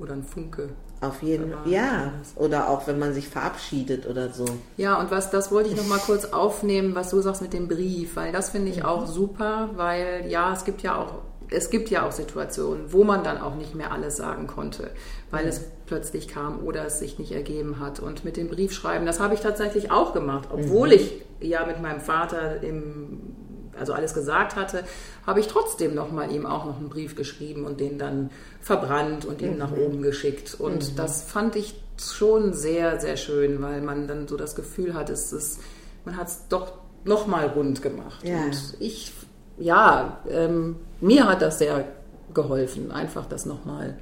oder 0.00 0.14
ein 0.14 0.24
Funke. 0.24 0.70
Auf 1.00 1.22
jeden 1.22 1.52
Fall. 1.52 1.70
Ja. 1.70 2.12
Oder 2.36 2.68
auch 2.70 2.86
wenn 2.86 2.98
man 2.98 3.12
sich 3.12 3.28
verabschiedet 3.28 4.06
oder 4.06 4.32
so. 4.32 4.46
Ja, 4.78 4.98
und 4.98 5.10
was, 5.10 5.30
das 5.30 5.52
wollte 5.52 5.68
ich 5.70 5.76
noch 5.76 5.86
mal 5.86 5.98
kurz 6.06 6.24
aufnehmen, 6.26 6.94
was 6.94 7.10
du 7.10 7.20
sagst 7.20 7.42
mit 7.42 7.52
dem 7.52 7.68
Brief, 7.68 8.16
weil 8.16 8.32
das 8.32 8.50
finde 8.50 8.70
ich 8.70 8.84
auch 8.84 9.06
super, 9.06 9.70
weil 9.76 10.24
ja, 10.28 10.52
es 10.54 10.64
gibt 10.64 10.82
ja 10.82 10.96
auch, 10.96 11.18
es 11.50 11.70
gibt 11.70 11.90
ja 11.90 12.06
auch 12.06 12.12
Situationen, 12.12 12.92
wo 12.92 13.04
man 13.04 13.22
dann 13.22 13.38
auch 13.38 13.54
nicht 13.54 13.74
mehr 13.74 13.92
alles 13.92 14.16
sagen 14.16 14.46
konnte, 14.46 14.90
weil 15.30 15.46
es 15.46 15.60
plötzlich 15.86 16.28
kam 16.28 16.64
oder 16.64 16.86
es 16.86 16.98
sich 16.98 17.18
nicht 17.18 17.32
ergeben 17.32 17.78
hat. 17.78 18.00
Und 18.00 18.24
mit 18.24 18.36
dem 18.36 18.48
Briefschreiben, 18.48 19.06
das 19.06 19.20
habe 19.20 19.34
ich 19.34 19.40
tatsächlich 19.40 19.90
auch 19.90 20.12
gemacht, 20.12 20.48
obwohl 20.52 20.92
ich 20.92 21.22
ja 21.40 21.66
mit 21.66 21.80
meinem 21.80 22.00
Vater 22.00 22.62
im 22.62 23.20
also 23.78 23.92
alles 23.92 24.14
gesagt 24.14 24.56
hatte, 24.56 24.84
habe 25.26 25.40
ich 25.40 25.48
trotzdem 25.48 25.94
noch 25.94 26.10
mal 26.10 26.32
ihm 26.32 26.46
auch 26.46 26.64
noch 26.64 26.78
einen 26.78 26.88
Brief 26.88 27.14
geschrieben 27.14 27.64
und 27.64 27.78
den 27.78 27.98
dann 27.98 28.30
verbrannt 28.60 29.24
und 29.24 29.42
ihm 29.42 29.58
nach 29.58 29.72
oben 29.72 30.02
geschickt. 30.02 30.56
Und 30.58 30.98
das 30.98 31.22
fand 31.22 31.56
ich 31.56 31.74
schon 31.98 32.52
sehr, 32.52 33.00
sehr 33.00 33.16
schön, 33.16 33.62
weil 33.62 33.80
man 33.80 34.08
dann 34.08 34.28
so 34.28 34.36
das 34.36 34.54
Gefühl 34.54 34.94
hat, 34.94 35.10
es 35.10 35.32
ist, 35.32 35.60
man 36.04 36.16
hat 36.16 36.28
es 36.28 36.48
doch 36.48 36.72
noch 37.04 37.26
mal 37.26 37.46
rund 37.46 37.82
gemacht. 37.82 38.24
Ja. 38.24 38.44
Und 38.44 38.76
ich, 38.80 39.12
ja, 39.58 40.20
ähm, 40.28 40.76
mir 41.00 41.26
hat 41.26 41.42
das 41.42 41.58
sehr 41.58 41.84
geholfen, 42.34 42.90
einfach 42.90 43.26
das 43.26 43.46
noch 43.46 43.64
mal 43.64 43.96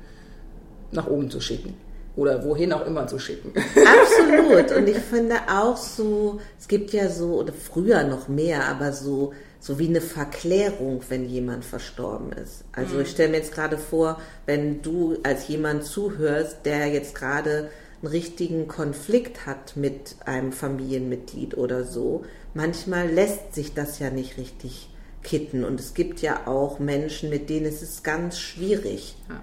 nach 0.92 1.06
oben 1.06 1.30
zu 1.30 1.40
schicken. 1.40 1.74
Oder 2.16 2.44
wohin 2.44 2.72
auch 2.72 2.86
immer 2.86 3.08
zu 3.08 3.18
schicken. 3.18 3.52
Absolut. 3.58 4.70
Und 4.76 4.88
ich 4.88 4.98
finde 4.98 5.34
auch 5.50 5.76
so, 5.76 6.40
es 6.60 6.68
gibt 6.68 6.92
ja 6.92 7.08
so, 7.08 7.34
oder 7.40 7.52
früher 7.52 8.04
noch 8.04 8.28
mehr, 8.28 8.68
aber 8.68 8.92
so, 8.92 9.32
so 9.58 9.80
wie 9.80 9.88
eine 9.88 10.00
Verklärung, 10.00 11.00
wenn 11.08 11.28
jemand 11.28 11.64
verstorben 11.64 12.30
ist. 12.32 12.64
Also 12.72 13.00
ich 13.00 13.10
stelle 13.10 13.30
mir 13.30 13.38
jetzt 13.38 13.52
gerade 13.52 13.78
vor, 13.78 14.20
wenn 14.46 14.80
du 14.82 15.16
als 15.24 15.48
jemand 15.48 15.84
zuhörst, 15.84 16.58
der 16.64 16.86
jetzt 16.86 17.16
gerade 17.16 17.70
einen 18.00 18.12
richtigen 18.12 18.68
Konflikt 18.68 19.46
hat 19.46 19.76
mit 19.76 20.14
einem 20.24 20.52
Familienmitglied 20.52 21.56
oder 21.56 21.82
so, 21.82 22.24
manchmal 22.52 23.08
lässt 23.08 23.56
sich 23.56 23.74
das 23.74 23.98
ja 23.98 24.10
nicht 24.10 24.36
richtig 24.36 24.88
kitten. 25.24 25.64
Und 25.64 25.80
es 25.80 25.94
gibt 25.94 26.20
ja 26.20 26.46
auch 26.46 26.78
Menschen, 26.78 27.30
mit 27.30 27.50
denen 27.50 27.66
ist 27.66 27.82
es 27.82 28.02
ganz 28.02 28.38
schwierig. 28.38 29.16
Ja. 29.28 29.42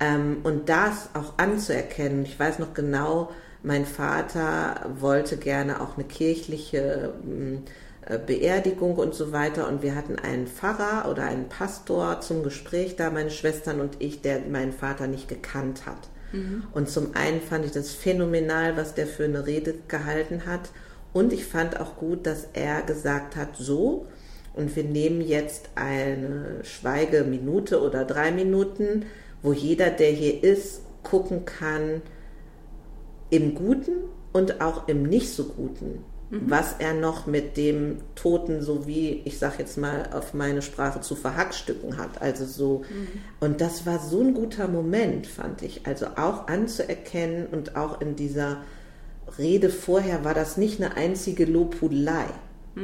Ähm, 0.00 0.38
und 0.42 0.68
das 0.68 1.10
auch 1.14 1.38
anzuerkennen. 1.38 2.24
Ich 2.24 2.38
weiß 2.38 2.58
noch 2.58 2.74
genau, 2.74 3.30
mein 3.62 3.86
Vater 3.86 4.90
wollte 4.98 5.36
gerne 5.36 5.80
auch 5.80 5.96
eine 5.96 6.04
kirchliche 6.04 7.14
ähm, 7.24 7.62
äh, 8.06 8.18
Beerdigung 8.18 8.96
und 8.96 9.14
so 9.14 9.32
weiter. 9.32 9.68
Und 9.68 9.82
wir 9.82 9.94
hatten 9.94 10.18
einen 10.18 10.46
Pfarrer 10.46 11.08
oder 11.10 11.24
einen 11.24 11.48
Pastor 11.48 12.20
zum 12.20 12.42
Gespräch 12.42 12.96
da, 12.96 13.10
meine 13.10 13.30
Schwestern 13.30 13.80
und 13.80 13.96
ich, 14.00 14.20
der 14.20 14.40
meinen 14.40 14.72
Vater 14.72 15.06
nicht 15.06 15.28
gekannt 15.28 15.86
hat. 15.86 16.08
Und 16.72 16.88
zum 16.88 17.14
einen 17.16 17.40
fand 17.40 17.64
ich 17.64 17.72
das 17.72 17.90
phänomenal, 17.90 18.76
was 18.76 18.94
der 18.94 19.06
für 19.06 19.24
eine 19.24 19.46
Rede 19.46 19.74
gehalten 19.88 20.46
hat. 20.46 20.70
Und 21.12 21.32
ich 21.32 21.44
fand 21.44 21.80
auch 21.80 21.96
gut, 21.96 22.26
dass 22.26 22.46
er 22.52 22.82
gesagt 22.82 23.34
hat, 23.34 23.56
so, 23.56 24.06
und 24.60 24.76
wir 24.76 24.84
nehmen 24.84 25.22
jetzt 25.22 25.70
eine 25.74 26.60
Schweigeminute 26.62 27.80
oder 27.82 28.04
drei 28.04 28.30
Minuten, 28.30 29.06
wo 29.42 29.52
jeder, 29.52 29.90
der 29.90 30.10
hier 30.10 30.44
ist, 30.44 30.82
gucken 31.02 31.46
kann, 31.46 32.02
im 33.30 33.54
Guten 33.54 33.92
und 34.32 34.60
auch 34.60 34.86
im 34.86 35.04
nicht 35.04 35.30
so 35.30 35.44
Guten, 35.44 36.04
was 36.30 36.76
er 36.78 36.94
noch 36.94 37.26
mit 37.26 37.56
dem 37.56 37.98
Toten, 38.14 38.60
so 38.62 38.86
wie 38.86 39.22
ich 39.24 39.38
sag 39.38 39.58
jetzt 39.58 39.78
mal 39.78 40.10
auf 40.12 40.34
meine 40.34 40.62
Sprache, 40.62 41.00
zu 41.00 41.16
verhackstücken 41.16 41.96
hat. 41.96 42.20
Also 42.22 42.44
so, 42.44 42.82
und 43.40 43.60
das 43.60 43.86
war 43.86 43.98
so 43.98 44.20
ein 44.20 44.34
guter 44.34 44.68
Moment, 44.68 45.26
fand 45.26 45.62
ich. 45.62 45.86
Also 45.86 46.06
auch 46.16 46.46
anzuerkennen 46.48 47.46
und 47.46 47.76
auch 47.76 48.00
in 48.00 48.14
dieser 48.14 48.58
Rede 49.38 49.70
vorher 49.70 50.24
war 50.24 50.34
das 50.34 50.56
nicht 50.56 50.80
eine 50.80 50.96
einzige 50.96 51.46
Lobhudelei. 51.46 52.26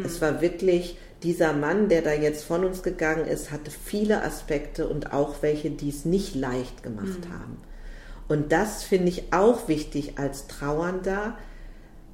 Es 0.04 0.21
war 0.21 0.40
wirklich 0.40 0.99
dieser 1.23 1.53
Mann, 1.53 1.89
der 1.89 2.03
da 2.03 2.13
jetzt 2.13 2.45
von 2.45 2.65
uns 2.65 2.83
gegangen 2.83 3.27
ist, 3.27 3.51
hatte 3.51 3.71
viele 3.71 4.23
Aspekte 4.23 4.89
und 4.89 5.13
auch 5.13 5.43
welche, 5.43 5.71
die 5.71 5.89
es 5.89 6.05
nicht 6.05 6.35
leicht 6.35 6.83
gemacht 6.83 7.29
haben. 7.33 7.59
Und 8.29 8.53
das 8.53 8.83
finde 8.83 9.09
ich 9.09 9.33
auch 9.33 9.69
wichtig 9.69 10.19
als 10.19 10.47
Trauernder, 10.47 11.39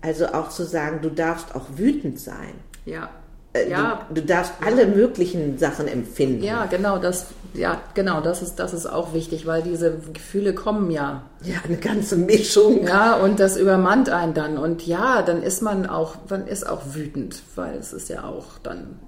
also 0.00 0.26
auch 0.28 0.50
zu 0.50 0.64
sagen, 0.64 1.00
du 1.00 1.10
darfst 1.10 1.54
auch 1.54 1.66
wütend 1.76 2.20
sein. 2.20 2.54
Ja. 2.84 3.10
Äh, 3.54 3.70
ja, 3.70 4.06
Du, 4.08 4.14
du 4.20 4.26
darfst 4.26 4.54
alle 4.64 4.86
möglichen 4.86 5.58
Sachen 5.58 5.86
empfinden. 5.86 6.42
Ja, 6.42 6.66
genau, 6.66 6.98
das, 6.98 7.26
ja, 7.54 7.80
genau, 7.94 8.20
das 8.20 8.40
ist, 8.42 8.56
das 8.56 8.72
ist 8.72 8.86
auch 8.86 9.12
wichtig, 9.12 9.46
weil 9.46 9.62
diese 9.62 9.98
Gefühle 10.12 10.54
kommen 10.54 10.90
ja. 10.90 11.22
Ja, 11.42 11.56
eine 11.64 11.76
ganze 11.76 12.16
Mischung. 12.16 12.86
Ja, 12.86 13.16
und 13.16 13.40
das 13.40 13.56
übermannt 13.56 14.08
einen 14.08 14.32
dann. 14.34 14.56
Und 14.56 14.86
ja, 14.86 15.22
dann 15.22 15.42
ist 15.42 15.60
man 15.60 15.86
auch, 15.86 16.16
man 16.28 16.46
ist 16.46 16.66
auch 16.66 16.80
wütend, 16.94 17.42
weil 17.54 17.76
es 17.76 17.92
ist 17.92 18.08
ja 18.08 18.24
auch 18.24 18.58
dann, 18.62 18.98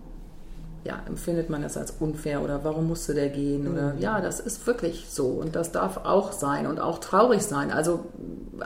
ja, 0.84 1.02
empfindet 1.06 1.48
man 1.48 1.62
das 1.62 1.78
als 1.78 1.94
unfair 1.98 2.42
oder 2.42 2.64
warum 2.64 2.88
musste 2.88 3.14
der 3.14 3.30
gehen 3.30 3.72
oder 3.72 3.94
ja, 3.98 4.20
das 4.20 4.40
ist 4.40 4.66
wirklich 4.66 5.06
so 5.08 5.28
und 5.28 5.56
das 5.56 5.72
darf 5.72 5.96
auch 6.04 6.32
sein 6.32 6.66
und 6.66 6.78
auch 6.78 6.98
traurig 6.98 7.42
sein. 7.42 7.70
Also 7.70 8.04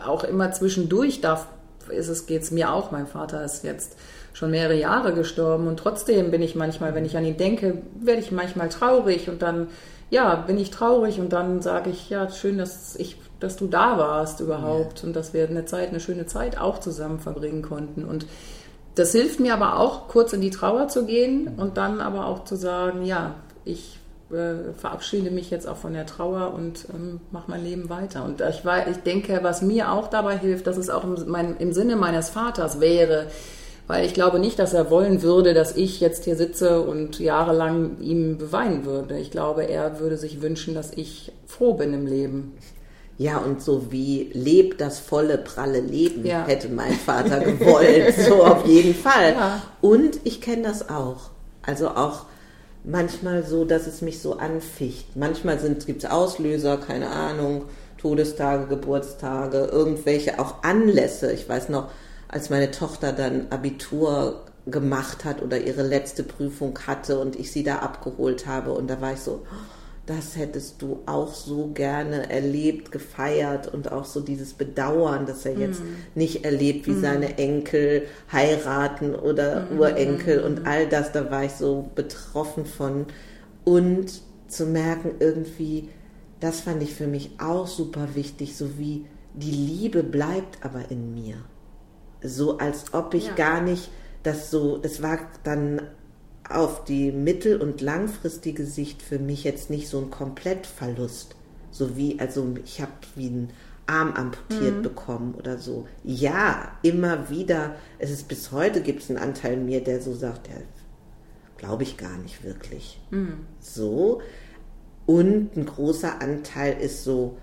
auch 0.04 0.24
immer 0.24 0.50
zwischendurch 0.50 1.20
darf, 1.20 1.46
ist 1.88 2.08
es, 2.08 2.26
geht's 2.26 2.50
mir 2.50 2.72
auch. 2.72 2.90
Mein 2.90 3.06
Vater 3.06 3.44
ist 3.44 3.62
jetzt 3.62 3.96
schon 4.38 4.52
mehrere 4.52 4.76
Jahre 4.76 5.12
gestorben. 5.12 5.66
Und 5.66 5.80
trotzdem 5.80 6.30
bin 6.30 6.42
ich 6.42 6.54
manchmal, 6.54 6.94
wenn 6.94 7.04
ich 7.04 7.16
an 7.16 7.24
ihn 7.24 7.36
denke, 7.36 7.78
werde 8.00 8.20
ich 8.20 8.30
manchmal 8.30 8.68
traurig 8.68 9.28
und 9.28 9.42
dann, 9.42 9.66
ja, 10.10 10.36
bin 10.36 10.58
ich 10.58 10.70
traurig 10.70 11.18
und 11.18 11.32
dann 11.32 11.60
sage 11.60 11.90
ich, 11.90 12.08
ja, 12.08 12.30
schön, 12.30 12.56
dass 12.56 12.94
ich, 12.94 13.16
dass 13.40 13.56
du 13.56 13.66
da 13.66 13.98
warst 13.98 14.38
überhaupt 14.38 15.02
und 15.02 15.16
dass 15.16 15.34
wir 15.34 15.48
eine 15.48 15.64
Zeit, 15.64 15.88
eine 15.88 15.98
schöne 15.98 16.26
Zeit 16.26 16.56
auch 16.56 16.78
zusammen 16.78 17.18
verbringen 17.18 17.62
konnten. 17.62 18.04
Und 18.04 18.26
das 18.94 19.10
hilft 19.10 19.40
mir 19.40 19.54
aber 19.54 19.80
auch, 19.80 20.06
kurz 20.06 20.32
in 20.32 20.40
die 20.40 20.50
Trauer 20.50 20.86
zu 20.86 21.04
gehen 21.04 21.50
und 21.56 21.76
dann 21.76 22.00
aber 22.00 22.26
auch 22.26 22.44
zu 22.44 22.54
sagen, 22.54 23.04
ja, 23.04 23.34
ich 23.64 23.98
äh, 24.30 24.72
verabschiede 24.76 25.32
mich 25.32 25.50
jetzt 25.50 25.66
auch 25.66 25.78
von 25.78 25.94
der 25.94 26.06
Trauer 26.06 26.54
und 26.54 26.86
ähm, 26.94 27.20
mache 27.32 27.50
mein 27.50 27.64
Leben 27.64 27.90
weiter. 27.90 28.24
Und 28.24 28.40
ich, 28.40 28.64
war, 28.64 28.86
ich 28.86 28.98
denke, 28.98 29.40
was 29.42 29.62
mir 29.62 29.90
auch 29.90 30.06
dabei 30.06 30.38
hilft, 30.38 30.68
dass 30.68 30.76
es 30.76 30.90
auch 30.90 31.02
im, 31.02 31.16
mein, 31.26 31.56
im 31.56 31.72
Sinne 31.72 31.96
meines 31.96 32.30
Vaters 32.30 32.78
wäre, 32.78 33.26
weil 33.88 34.06
ich 34.06 34.14
glaube 34.14 34.38
nicht, 34.38 34.58
dass 34.60 34.74
er 34.74 34.90
wollen 34.90 35.22
würde, 35.22 35.54
dass 35.54 35.74
ich 35.76 35.98
jetzt 35.98 36.24
hier 36.24 36.36
sitze 36.36 36.82
und 36.82 37.18
jahrelang 37.18 37.98
ihm 38.00 38.38
beweinen 38.38 38.84
würde. 38.84 39.18
Ich 39.18 39.30
glaube, 39.32 39.64
er 39.64 39.98
würde 39.98 40.16
sich 40.16 40.40
wünschen, 40.42 40.74
dass 40.74 40.92
ich 40.92 41.32
froh 41.46 41.74
bin 41.74 41.92
im 41.94 42.06
Leben. 42.06 42.52
Ja, 43.16 43.38
und 43.38 43.60
so 43.62 43.90
wie 43.90 44.30
lebt 44.32 44.80
das 44.80 45.00
volle, 45.00 45.38
pralle 45.38 45.80
Leben, 45.80 46.24
Ja. 46.24 46.46
hätte 46.46 46.68
mein 46.68 46.92
Vater 46.92 47.40
gewollt. 47.40 48.14
so 48.28 48.44
auf 48.44 48.64
jeden 48.66 48.94
Fall. 48.94 49.32
Ja. 49.32 49.62
Und 49.80 50.20
ich 50.22 50.40
kenne 50.40 50.62
das 50.62 50.88
auch. 50.88 51.30
Also 51.62 51.88
auch 51.88 52.26
manchmal 52.84 53.44
so, 53.44 53.64
dass 53.64 53.86
es 53.88 54.02
mich 54.02 54.20
so 54.20 54.34
anficht. 54.38 55.16
Manchmal 55.16 55.58
gibt 55.84 56.04
es 56.04 56.10
Auslöser, 56.10 56.76
keine 56.76 57.08
Ahnung, 57.10 57.64
Todestage, 57.96 58.66
Geburtstage, 58.68 59.68
irgendwelche 59.72 60.38
auch 60.38 60.62
Anlässe. 60.62 61.32
Ich 61.32 61.48
weiß 61.48 61.70
noch, 61.70 61.88
als 62.28 62.50
meine 62.50 62.70
Tochter 62.70 63.12
dann 63.12 63.48
Abitur 63.50 64.44
gemacht 64.66 65.24
hat 65.24 65.42
oder 65.42 65.58
ihre 65.58 65.82
letzte 65.82 66.22
Prüfung 66.22 66.78
hatte 66.86 67.18
und 67.18 67.36
ich 67.36 67.50
sie 67.50 67.64
da 67.64 67.78
abgeholt 67.78 68.46
habe. 68.46 68.72
Und 68.72 68.88
da 68.88 69.00
war 69.00 69.14
ich 69.14 69.20
so, 69.20 69.46
das 70.04 70.36
hättest 70.36 70.80
du 70.80 71.00
auch 71.06 71.34
so 71.34 71.70
gerne 71.74 72.30
erlebt, 72.30 72.92
gefeiert 72.92 73.72
und 73.72 73.92
auch 73.92 74.06
so 74.06 74.20
dieses 74.20 74.54
Bedauern, 74.54 75.26
dass 75.26 75.44
er 75.44 75.58
jetzt 75.58 75.82
nicht 76.14 76.44
erlebt, 76.44 76.86
wie 76.86 76.98
seine 76.98 77.36
Enkel 77.36 78.06
heiraten 78.32 79.14
oder 79.14 79.68
Urenkel. 79.70 80.42
Und 80.42 80.66
all 80.66 80.88
das, 80.88 81.12
da 81.12 81.30
war 81.30 81.44
ich 81.44 81.52
so 81.52 81.90
betroffen 81.94 82.64
von. 82.64 83.06
Und 83.64 84.22
zu 84.48 84.64
merken 84.64 85.12
irgendwie, 85.18 85.90
das 86.40 86.60
fand 86.60 86.82
ich 86.82 86.94
für 86.94 87.06
mich 87.06 87.32
auch 87.38 87.66
super 87.66 88.08
wichtig, 88.14 88.56
so 88.56 88.78
wie 88.78 89.04
die 89.34 89.50
Liebe 89.50 90.02
bleibt 90.02 90.64
aber 90.64 90.90
in 90.90 91.12
mir. 91.14 91.36
So 92.22 92.58
als 92.58 92.92
ob 92.94 93.14
ich 93.14 93.26
Ja. 93.28 93.34
gar 93.34 93.60
nicht 93.60 93.90
das 94.22 94.50
so, 94.50 94.78
das 94.78 95.02
war 95.02 95.18
dann 95.44 95.80
auf 96.48 96.84
die 96.84 97.12
mittel- 97.12 97.60
und 97.60 97.80
langfristige 97.80 98.64
Sicht 98.64 99.02
für 99.02 99.18
mich 99.18 99.44
jetzt 99.44 99.70
nicht 99.70 99.88
so 99.88 99.98
ein 99.98 100.10
Komplettverlust. 100.10 101.36
So 101.70 101.96
wie, 101.96 102.18
also 102.18 102.54
ich 102.64 102.80
habe 102.80 102.92
wie 103.14 103.26
einen 103.28 103.50
Arm 103.86 104.12
amputiert 104.14 104.82
bekommen 104.82 105.34
oder 105.34 105.58
so. 105.58 105.86
Ja, 106.04 106.72
immer 106.82 107.30
wieder. 107.30 107.76
Es 107.98 108.10
ist 108.10 108.28
bis 108.28 108.50
heute 108.52 108.82
gibt 108.82 109.02
es 109.02 109.08
einen 109.10 109.18
Anteil 109.18 109.54
in 109.54 109.66
mir, 109.66 109.82
der 109.82 110.00
so 110.02 110.14
sagt, 110.14 110.48
ja, 110.48 110.54
glaube 111.56 111.84
ich 111.84 111.96
gar 111.96 112.16
nicht 112.18 112.42
wirklich. 112.44 113.00
So. 113.60 114.20
Und 115.06 115.56
ein 115.56 115.64
großer 115.66 116.20
Anteil 116.20 116.78
ist 116.80 117.04
so, 117.04 117.38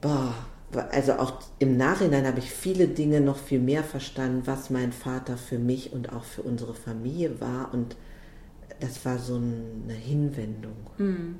boah, 0.00 0.34
also 0.72 1.14
auch 1.14 1.34
im 1.58 1.76
Nachhinein 1.76 2.26
habe 2.26 2.38
ich 2.40 2.50
viele 2.50 2.88
Dinge 2.88 3.20
noch 3.20 3.38
viel 3.38 3.60
mehr 3.60 3.84
verstanden, 3.84 4.42
was 4.46 4.70
mein 4.70 4.92
Vater 4.92 5.36
für 5.36 5.58
mich 5.58 5.92
und 5.92 6.12
auch 6.12 6.24
für 6.24 6.42
unsere 6.42 6.74
Familie 6.74 7.40
war. 7.40 7.72
Und 7.72 7.96
das 8.80 9.04
war 9.04 9.18
so 9.18 9.36
eine 9.36 9.94
Hinwendung 9.94 10.76
Mhm. 10.98 11.36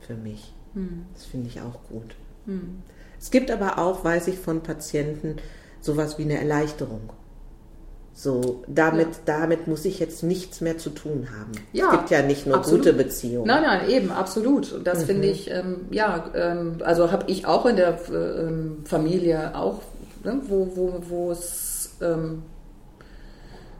für 0.00 0.14
mich. 0.14 0.54
Mhm. 0.74 1.06
Das 1.14 1.24
finde 1.24 1.48
ich 1.48 1.60
auch 1.60 1.82
gut. 1.88 2.14
Mhm. 2.46 2.82
Es 3.18 3.30
gibt 3.30 3.50
aber 3.50 3.78
auch, 3.78 4.04
weiß 4.04 4.28
ich 4.28 4.38
von 4.38 4.62
Patienten, 4.62 5.36
sowas 5.80 6.18
wie 6.18 6.22
eine 6.22 6.38
Erleichterung. 6.38 7.10
So, 8.20 8.64
damit, 8.66 9.06
Ja. 9.06 9.12
damit 9.38 9.68
muss 9.68 9.84
ich 9.84 10.00
jetzt 10.00 10.24
nichts 10.24 10.60
mehr 10.60 10.76
zu 10.76 10.90
tun 10.90 11.28
haben. 11.38 11.52
Ja, 11.72 11.84
es 11.84 11.90
gibt 11.92 12.10
ja 12.10 12.20
nicht 12.20 12.48
nur 12.48 12.56
absolut. 12.56 12.80
gute 12.86 12.92
Beziehungen. 12.94 13.46
Nein, 13.46 13.62
nein, 13.62 13.88
eben, 13.88 14.10
absolut. 14.10 14.72
Und 14.72 14.88
das 14.88 15.02
Mhm. 15.02 15.06
finde 15.06 15.28
ich, 15.28 15.48
ähm, 15.52 15.86
ja, 15.92 16.24
ähm, 16.34 16.78
also 16.84 17.12
habe 17.12 17.26
ich 17.28 17.46
auch 17.46 17.64
in 17.64 17.76
der 17.76 17.96
äh, 18.10 18.14
ähm, 18.14 18.78
Familie 18.84 19.52
auch, 19.54 19.82
ne, 20.24 20.40
wo, 20.48 20.68
wo, 20.74 20.94
wo 21.08 21.30
es 21.30 21.90
ähm, 22.02 22.42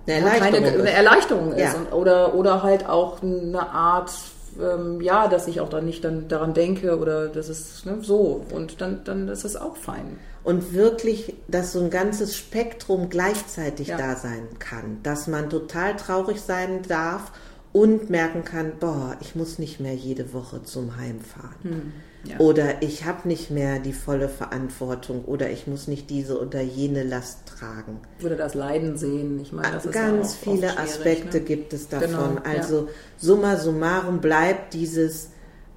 Eine 0.07 0.19
Erleichterung. 0.19 0.53
keine, 0.55 0.67
ist. 0.69 0.81
eine 0.83 0.91
Erleichterung 0.93 1.53
ist. 1.55 1.59
Ja. 1.61 1.75
Und, 1.75 1.93
oder, 1.93 2.35
oder 2.37 2.63
halt 2.63 2.89
auch 2.89 3.21
eine 3.21 3.69
Art, 3.71 4.13
ähm, 4.61 5.01
ja, 5.01 5.29
dass 5.29 5.47
ich 5.49 5.61
auch 5.61 5.69
dann 5.69 5.85
nicht 5.85 6.05
dann 6.05 6.29
daran 6.29 6.55
denke 6.55 6.99
oder 6.99 7.29
das 7.29 7.49
ist 7.49 7.87
ne, 7.87 7.99
so. 8.03 8.45
Und 8.53 8.81
dann, 8.81 9.03
dann 9.05 9.29
ist 9.29 9.45
es 9.45 9.57
auch 9.57 9.77
fein. 9.77 10.19
und 10.45 10.73
wirklich, 10.73 11.35
dass 11.49 11.73
so 11.73 11.81
ein 11.81 11.91
ganzes 11.91 12.37
Spektrum 12.37 13.09
gleichzeitig 13.11 13.89
Ja. 13.89 13.97
da 13.99 14.17
sein 14.17 14.47
kann. 14.59 14.99
Dass 15.03 15.27
man 15.27 15.51
total 15.51 15.97
traurig 15.97 16.41
sein 16.41 16.83
darf 16.89 17.33
und 17.73 18.09
merken 18.11 18.45
kann, 18.45 18.73
boah, 18.81 19.17
ich 19.21 19.35
muss 19.35 19.59
nicht 19.59 19.79
mehr 19.81 19.95
jede 19.95 20.33
Woche 20.33 20.63
zum 20.63 20.97
Heim 20.97 21.21
fahren. 21.21 21.93
Ja. 22.25 22.39
Oder 22.39 22.83
ich 22.83 23.05
habe 23.05 23.29
nicht 23.29 23.51
mehr 23.51 23.79
die 23.79 23.93
volle 23.93 24.29
Verantwortung 24.29 25.25
oder 25.25 25.51
ich 25.51 25.67
muss 25.67 25.87
nicht 25.87 26.11
diese 26.11 26.41
oder 26.41 26.61
jene 26.61 27.05
Last 27.05 27.47
tragen. 27.47 28.01
Würde 28.19 28.37
das 28.37 28.55
Leiden 28.55 28.99
sehen. 28.99 29.39
Ich 29.41 29.53
meine, 29.53 29.73
das 29.73 29.87
ist 29.87 29.95
ja 29.95 30.07
Ganz 30.09 30.33
auch 30.33 30.37
viele 30.37 30.79
Aspekte 30.79 31.39
ne? 31.39 31.45
gibt 31.45 31.73
es 31.73 31.89
davon. 31.89 32.09
Genau, 32.09 32.35
ja. 32.35 32.61
also 32.61 32.89
summa 33.17 33.57
summarum 33.57 34.21
bleibt 34.21 34.75
dieses, 34.75 35.29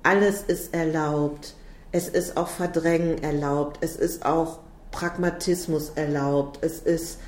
alles 0.03 0.41
ist 0.41 0.73
erlaubt, 0.73 1.53
es 1.91 2.09
ist 2.09 2.37
auch 2.37 2.47
Verdrängen 2.47 3.21
erlaubt, 3.21 3.77
es 3.81 3.95
ist 3.95 4.25
auch 4.25 4.59
Pragmatismus 4.91 5.91
erlaubt, 5.95 6.59
es 6.61 6.79
ist 6.79 7.19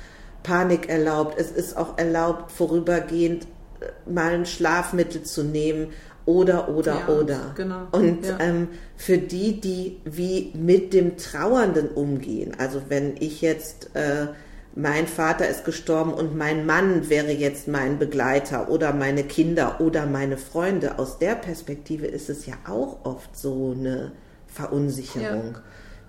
Panik 0.42 0.88
erlaubt, 0.88 1.38
es 1.38 1.50
ist 1.50 1.76
auch 1.76 1.98
erlaubt, 1.98 2.50
vorübergehend 2.52 3.46
äh, 3.80 4.10
mal 4.10 4.34
ein 4.34 4.46
Schlafmittel 4.46 5.22
zu 5.22 5.44
nehmen 5.44 5.88
oder, 6.26 6.68
oder, 6.68 6.94
Ja, 7.06 7.08
oder. 7.08 7.40
genau, 7.54 7.86
Und 7.92 8.24
ja. 8.26 8.38
ähm, 8.40 8.68
für 8.96 9.18
die, 9.18 9.60
die 9.60 10.00
wie 10.04 10.52
mit 10.54 10.94
dem 10.94 11.16
Trauernden 11.16 11.88
umgehen, 11.88 12.52
also 12.58 12.82
wenn 12.88 13.16
ich 13.18 13.42
jetzt, 13.42 13.90
äh, 13.94 14.28
mein 14.74 15.06
Vater 15.06 15.46
ist 15.48 15.64
gestorben 15.64 16.12
und 16.12 16.36
mein 16.36 16.66
Mann 16.66 17.08
wäre 17.08 17.30
jetzt 17.30 17.68
mein 17.68 17.98
Begleiter 17.98 18.70
oder 18.70 18.92
meine 18.92 19.22
Kinder 19.22 19.80
oder 19.80 20.06
meine 20.06 20.36
Freunde, 20.36 20.98
aus 20.98 21.18
der 21.18 21.34
Perspektive 21.36 22.06
ist 22.06 22.28
es 22.30 22.46
ja 22.46 22.54
auch 22.66 23.04
oft 23.04 23.36
so 23.36 23.74
eine 23.78 24.12
Verunsicherung. 24.46 25.58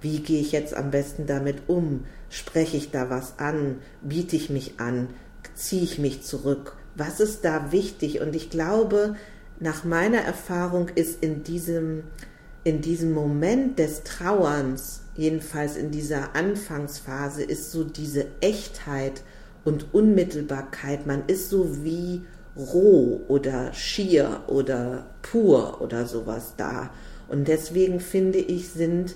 Wie 0.01 0.19
gehe 0.19 0.39
ich 0.41 0.51
jetzt 0.51 0.75
am 0.75 0.91
besten 0.91 1.25
damit 1.25 1.63
um? 1.67 2.05
Spreche 2.29 2.77
ich 2.77 2.91
da 2.91 3.09
was 3.09 3.39
an? 3.39 3.79
Biete 4.01 4.35
ich 4.35 4.49
mich 4.49 4.79
an? 4.79 5.09
Ziehe 5.55 5.83
ich 5.83 5.99
mich 5.99 6.23
zurück? 6.23 6.75
Was 6.95 7.19
ist 7.19 7.43
da 7.45 7.71
wichtig? 7.71 8.21
Und 8.21 8.35
ich 8.35 8.49
glaube, 8.49 9.15
nach 9.59 9.83
meiner 9.83 10.19
Erfahrung 10.19 10.89
ist 10.89 11.23
in 11.23 11.43
diesem, 11.43 12.03
in 12.63 12.81
diesem 12.81 13.13
Moment 13.13 13.79
des 13.79 14.03
Trauerns, 14.03 15.01
jedenfalls 15.15 15.77
in 15.77 15.91
dieser 15.91 16.35
Anfangsphase, 16.35 17.43
ist 17.43 17.71
so 17.71 17.83
diese 17.83 18.27
Echtheit 18.41 19.21
und 19.63 19.93
Unmittelbarkeit. 19.93 21.07
Man 21.07 21.23
ist 21.27 21.49
so 21.49 21.83
wie 21.83 22.23
roh 22.55 23.21
oder 23.27 23.73
schier 23.73 24.43
oder 24.47 25.05
pur 25.21 25.81
oder 25.81 26.05
sowas 26.05 26.53
da. 26.57 26.89
Und 27.27 27.47
deswegen 27.47 27.99
finde 27.99 28.39
ich, 28.39 28.69
sind 28.69 29.15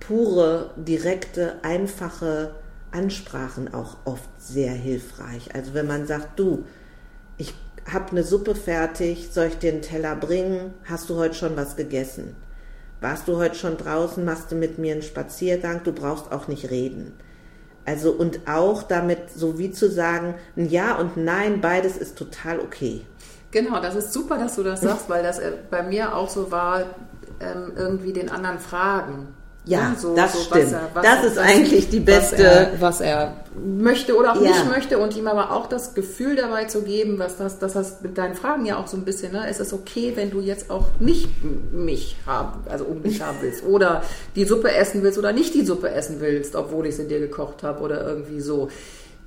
pure, 0.00 0.70
direkte, 0.76 1.62
einfache 1.62 2.54
Ansprachen 2.90 3.72
auch 3.72 3.96
oft 4.04 4.28
sehr 4.38 4.72
hilfreich. 4.72 5.54
Also 5.54 5.74
wenn 5.74 5.86
man 5.86 6.06
sagt, 6.06 6.38
du, 6.38 6.64
habe 7.92 8.10
eine 8.10 8.22
Suppe 8.22 8.54
fertig, 8.54 9.28
soll 9.30 9.46
ich 9.46 9.58
dir 9.58 9.72
einen 9.72 9.82
Teller 9.82 10.16
bringen? 10.16 10.74
Hast 10.84 11.10
du 11.10 11.16
heute 11.16 11.34
schon 11.34 11.56
was 11.56 11.76
gegessen? 11.76 12.36
Warst 13.00 13.28
du 13.28 13.36
heute 13.36 13.56
schon 13.56 13.76
draußen? 13.76 14.24
Machst 14.24 14.50
du 14.50 14.54
mit 14.54 14.78
mir 14.78 14.92
einen 14.92 15.02
Spaziergang? 15.02 15.82
Du 15.84 15.92
brauchst 15.92 16.32
auch 16.32 16.48
nicht 16.48 16.70
reden. 16.70 17.12
Also 17.84 18.12
und 18.12 18.48
auch 18.48 18.82
damit 18.82 19.30
so 19.30 19.58
wie 19.58 19.70
zu 19.70 19.90
sagen, 19.90 20.36
ein 20.56 20.70
Ja 20.70 20.96
und 20.96 21.16
ein 21.16 21.24
Nein, 21.24 21.60
beides 21.60 21.98
ist 21.98 22.16
total 22.16 22.60
okay. 22.60 23.04
Genau, 23.50 23.80
das 23.80 23.94
ist 23.94 24.12
super, 24.12 24.38
dass 24.38 24.56
du 24.56 24.62
das 24.62 24.80
sagst, 24.80 25.08
weil 25.08 25.22
das 25.22 25.38
äh, 25.38 25.52
bei 25.70 25.82
mir 25.82 26.16
auch 26.16 26.28
so 26.30 26.50
war, 26.50 26.86
ähm, 27.40 27.72
irgendwie 27.76 28.12
den 28.12 28.30
anderen 28.30 28.58
fragen. 28.58 29.34
Ja, 29.66 29.94
so, 29.98 30.14
das 30.14 30.34
so, 30.34 30.40
stimmt. 30.40 30.74
Das 31.02 31.24
ist 31.24 31.38
eigentlich 31.38 31.88
die 31.88 32.00
beste- 32.00 32.36
Was 32.36 32.40
er, 32.40 32.80
was 32.80 33.00
er 33.00 33.36
möchte 33.64 34.14
oder 34.14 34.32
auch 34.32 34.42
Ja. 34.42 34.50
nicht 34.50 34.68
möchte 34.68 34.98
und 34.98 35.16
ihm 35.16 35.26
aber 35.26 35.52
auch 35.52 35.68
das 35.68 35.94
Gefühl 35.94 36.36
dabei 36.36 36.64
zu 36.66 36.82
geben, 36.82 37.18
was 37.18 37.38
das, 37.38 37.58
dass 37.60 37.72
das 37.72 38.02
mit 38.02 38.18
deinen 38.18 38.34
Fragen 38.34 38.66
ja 38.66 38.76
auch 38.76 38.86
so 38.88 38.96
ein 38.98 39.04
bisschen, 39.06 39.32
ne, 39.32 39.46
es 39.48 39.60
ist 39.60 39.72
okay, 39.72 40.12
wenn 40.16 40.30
du 40.30 40.40
jetzt 40.40 40.70
auch 40.70 40.88
nicht 41.00 41.30
mich 41.72 42.16
haben, 42.26 42.62
also 42.68 42.84
unbedingt 42.84 43.22
haben 43.24 43.38
willst 43.40 43.64
oder 43.64 44.02
die 44.36 44.44
Suppe 44.44 44.70
essen 44.74 45.02
willst 45.02 45.18
oder 45.18 45.32
nicht 45.32 45.54
die 45.54 45.64
Suppe 45.64 45.90
essen 45.90 46.20
willst, 46.20 46.56
obwohl 46.56 46.86
ich 46.86 46.96
sie 46.96 47.08
dir 47.08 47.20
gekocht 47.20 47.62
habe 47.62 47.80
oder 47.82 48.06
irgendwie 48.06 48.40
so. 48.40 48.68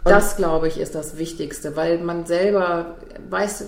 Das, 0.04 0.38
glaube 0.38 0.68
ich, 0.68 0.80
ist 0.80 0.94
das 0.94 1.18
Wichtigste, 1.18 1.76
weil 1.76 1.98
man 1.98 2.26
selber 2.28 2.96
weiß, 3.30 3.66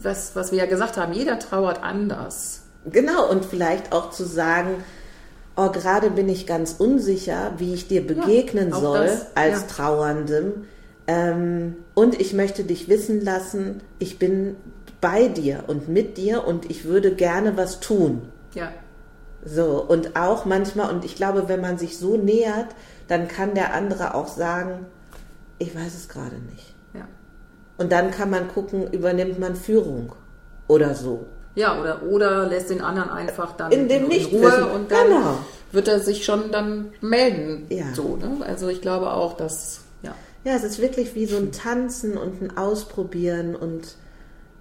was, 0.00 0.34
was 0.34 0.50
wir 0.50 0.58
ja 0.58 0.66
gesagt 0.66 0.96
haben, 0.96 1.12
jeder 1.12 1.38
trauert 1.38 1.82
anders. 1.82 2.62
Genau, 2.90 3.30
und 3.30 3.44
vielleicht 3.44 3.92
auch 3.92 4.10
zu 4.10 4.24
sagen, 4.24 4.82
oh, 5.56 5.70
gerade 5.70 6.10
bin 6.10 6.28
ich 6.28 6.46
ganz 6.46 6.72
unsicher, 6.78 7.52
wie 7.58 7.74
ich 7.74 7.88
dir 7.88 8.06
begegnen 8.06 8.72
auch 8.72 8.80
soll 8.80 9.06
das, 9.06 9.26
als 9.34 9.60
ja. 9.62 9.66
Trauerndem. 9.66 10.64
Ähm, 11.06 11.76
und 11.94 12.20
ich 12.20 12.32
möchte 12.32 12.64
dich 12.64 12.88
wissen 12.88 13.20
lassen, 13.24 13.80
ich 13.98 14.18
bin 14.18 14.56
bei 15.00 15.28
dir 15.28 15.64
und 15.66 15.88
mit 15.88 16.16
dir 16.16 16.46
und 16.46 16.70
ich 16.70 16.84
würde 16.84 17.14
gerne 17.14 17.56
was 17.56 17.80
tun. 17.80 18.22
Ja, 18.54 18.72
So, 19.44 19.82
und 19.82 20.14
auch 20.16 20.44
manchmal, 20.44 20.94
und 20.94 21.04
ich 21.04 21.16
glaube, 21.16 21.48
wenn 21.48 21.60
man 21.60 21.76
sich 21.76 21.98
so 21.98 22.16
nähert, 22.16 22.68
dann 23.08 23.26
kann 23.28 23.54
der 23.54 23.74
andere 23.74 24.14
auch 24.14 24.28
sagen, 24.28 24.86
ich 25.58 25.74
weiß 25.74 25.94
es 25.94 26.08
gerade 26.08 26.36
nicht. 26.50 26.74
ja. 26.94 27.06
Und 27.78 27.90
dann 27.90 28.10
kann 28.12 28.30
man 28.30 28.48
gucken, 28.48 28.86
übernimmt 28.92 29.40
man 29.40 29.56
Führung 29.56 30.12
oder 30.68 30.94
so. 30.94 31.26
Ja, 31.54 31.78
oder, 31.80 32.02
oder 32.04 32.46
lässt 32.46 32.70
den 32.70 32.80
anderen 32.80 33.10
einfach 33.10 33.52
dann 33.56 33.72
In 33.72 33.88
dem 33.88 34.10
in. 34.10 34.24
Ruhe 34.26 34.66
und 34.74 34.90
dann 34.90 35.08
Genau. 35.08 35.38
wird 35.70 35.88
er 35.88 36.00
sich 36.00 36.24
schon 36.24 36.50
dann 36.50 36.92
melden. 37.00 37.66
Ja. 37.68 37.92
So, 37.94 38.16
ne? 38.16 38.44
Also 38.46 38.68
ich 38.68 38.80
glaube 38.80 39.12
auch, 39.12 39.34
dass, 39.36 39.80
ja. 40.02 40.14
Ja, 40.44 40.54
es 40.54 40.64
ist 40.64 40.80
wirklich 40.80 41.14
wie 41.14 41.26
so 41.26 41.36
ein 41.36 41.52
Tanzen 41.52 42.16
und 42.16 42.40
ein 42.42 42.56
Ausprobieren 42.56 43.54
und 43.54 43.96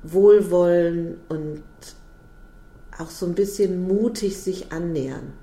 Wohlwollen 0.04 1.18
und 1.30 1.64
auch 3.00 3.10
so 3.10 3.26
ein 3.26 3.36
bisschen 3.36 3.88
mutig 3.88 4.38
sich 4.42 4.72
annähern. 4.72 5.34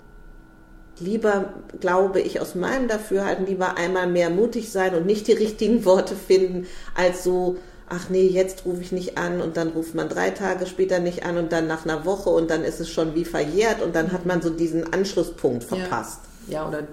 Lieber, 1.00 1.54
glaube 1.80 2.20
ich, 2.20 2.40
aus 2.40 2.54
meinem 2.56 2.88
Dafürhalten, 2.88 3.46
lieber 3.46 3.76
einmal 3.76 4.08
mehr 4.08 4.30
mutig 4.30 4.70
sein 4.72 4.94
und 4.94 5.06
nicht 5.06 5.28
die 5.28 5.32
richtigen 5.32 5.84
Worte 5.84 6.14
finden, 6.16 6.66
als 6.94 7.22
so, 7.24 7.56
ach 7.90 8.08
nee, 8.10 8.26
jetzt 8.26 8.64
rufe 8.64 8.82
ich 8.82 8.92
nicht 8.92 9.18
an 9.18 9.40
und 9.40 9.56
dann 9.56 9.68
ruft 9.68 9.94
man 9.94 10.08
drei 10.08 10.30
Tage 10.30 10.66
später 10.66 10.98
nicht 10.98 11.24
an 11.24 11.38
und 11.38 11.52
dann 11.52 11.66
nach 11.66 11.84
einer 11.84 12.04
Woche 12.04 12.30
und 12.30 12.50
dann 12.50 12.64
ist 12.64 12.80
es 12.80 12.88
schon 12.90 13.14
wie 13.14 13.24
verjährt 13.24 13.82
und 13.82 13.94
dann 13.94 14.12
hat 14.12 14.26
man 14.26 14.42
so 14.42 14.50
diesen 14.50 14.92
Anschlusspunkt 14.92 15.64
verpasst. 15.64 16.20
Ja, 16.48 16.66
oder 16.66 16.84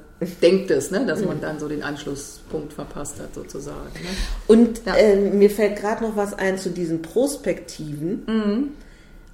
denkt 0.41 0.69
es, 0.71 0.91
ne, 0.91 1.05
dass 1.05 1.23
man 1.23 1.39
dann 1.39 1.60
so 1.60 1.67
den 1.69 1.81
Anschlusspunkt 1.81 2.73
verpasst 2.73 3.19
hat, 3.19 3.34
sozusagen. 3.34 3.93
Ne? 3.93 4.10
Und 4.47 4.81
Ja. 4.86 4.95
ähm, 4.97 5.38
mir 5.39 5.49
fällt 5.49 5.77
gerade 5.77 6.03
noch 6.03 6.15
was 6.17 6.34
ein 6.34 6.58
zu 6.58 6.69
diesen 6.69 7.01
Prospektiven. 7.01 8.73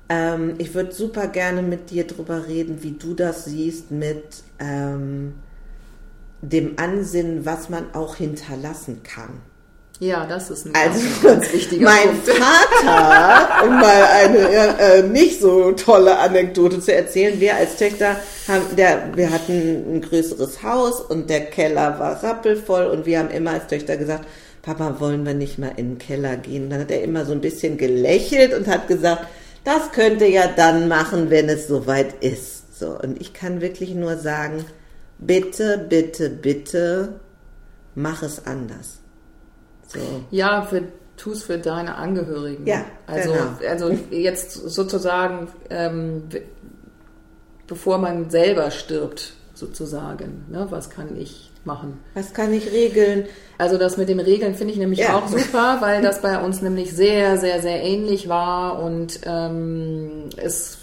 Ähm, 0.09 0.55
ich 0.57 0.73
würde 0.75 0.91
super 0.91 1.27
gerne 1.27 1.61
mit 1.61 1.89
dir 1.89 2.05
drüber 2.05 2.47
reden, 2.47 2.83
wie 2.83 2.91
du 2.91 3.13
das 3.13 3.45
siehst 3.45 3.89
mit 3.91 4.43
ähm, 4.59 5.33
dem 6.41 6.73
Ansinnen, 6.77 7.45
was 7.45 7.69
man 7.69 7.93
auch 7.93 8.15
hinterlassen 8.15 9.01
kann. 9.03 9.39
Ja, 10.01 10.25
das 10.25 10.49
ist 10.49 10.65
ein 10.65 10.73
Also 10.73 10.99
ganz, 11.21 11.53
wichtiger 11.53 11.85
mein 11.85 12.09
Punkt. 12.09 12.29
Vater, 12.29 13.63
um 13.67 13.79
mal 13.79 14.03
eine 14.03 14.79
äh, 14.79 15.03
nicht 15.03 15.39
so 15.39 15.73
tolle 15.73 16.17
Anekdote 16.17 16.79
zu 16.79 16.91
erzählen, 16.91 17.39
wir 17.39 17.55
als 17.55 17.75
Töchter 17.75 18.15
haben, 18.47 18.75
der, 18.75 19.15
wir 19.15 19.29
hatten 19.29 19.97
ein 19.97 20.01
größeres 20.01 20.63
Haus 20.63 21.01
und 21.01 21.29
der 21.29 21.41
Keller 21.45 21.99
war 21.99 22.23
rappelvoll 22.23 22.85
und 22.85 23.05
wir 23.05 23.19
haben 23.19 23.29
immer 23.29 23.51
als 23.51 23.67
Töchter 23.67 23.95
gesagt, 23.95 24.25
Papa, 24.63 24.99
wollen 24.99 25.23
wir 25.23 25.35
nicht 25.35 25.59
mal 25.59 25.73
in 25.77 25.89
den 25.89 25.97
Keller 25.99 26.35
gehen? 26.35 26.71
Dann 26.71 26.81
hat 26.81 26.89
er 26.89 27.03
immer 27.03 27.23
so 27.23 27.33
ein 27.33 27.41
bisschen 27.41 27.77
gelächelt 27.77 28.55
und 28.55 28.65
hat 28.65 28.87
gesagt, 28.87 29.27
das 29.65 29.91
könnt 29.91 30.19
ihr 30.21 30.31
ja 30.31 30.47
dann 30.47 30.87
machen, 30.87 31.29
wenn 31.29 31.47
es 31.47 31.67
soweit 31.67 32.23
ist. 32.23 32.79
So, 32.79 32.97
und 32.99 33.21
ich 33.21 33.33
kann 33.33 33.61
wirklich 33.61 33.93
nur 33.93 34.17
sagen, 34.17 34.65
bitte, 35.19 35.77
bitte, 35.77 36.31
bitte, 36.31 37.19
mach 37.93 38.23
es 38.23 38.47
anders. 38.47 39.00
So. 39.93 39.99
Ja, 40.31 40.63
für, 40.63 40.83
tu 41.17 41.31
es 41.31 41.43
für 41.43 41.57
deine 41.57 41.95
Angehörigen. 41.95 42.65
Ja, 42.65 42.85
also, 43.07 43.31
genau. 43.31 43.69
also 43.69 43.91
jetzt 44.09 44.53
sozusagen, 44.53 45.47
ähm, 45.69 46.23
bevor 47.67 47.97
man 47.97 48.29
selber 48.29 48.71
stirbt, 48.71 49.33
sozusagen. 49.53 50.45
Ne? 50.49 50.67
Was 50.69 50.89
kann 50.89 51.17
ich 51.17 51.51
machen? 51.63 51.99
Was 52.13 52.33
kann 52.33 52.53
ich 52.53 52.71
regeln? 52.71 53.25
Also 53.57 53.77
das 53.77 53.97
mit 53.97 54.09
den 54.09 54.19
Regeln 54.19 54.55
finde 54.55 54.73
ich 54.73 54.79
nämlich 54.79 54.99
ja. 54.99 55.15
auch 55.15 55.27
super, 55.27 55.77
weil 55.81 56.01
das 56.01 56.21
bei 56.21 56.43
uns 56.43 56.61
nämlich 56.61 56.91
sehr, 56.93 57.37
sehr, 57.37 57.61
sehr 57.61 57.81
ähnlich 57.83 58.27
war 58.27 58.81
und 58.81 59.21
ähm, 59.25 60.29
es 60.37 60.79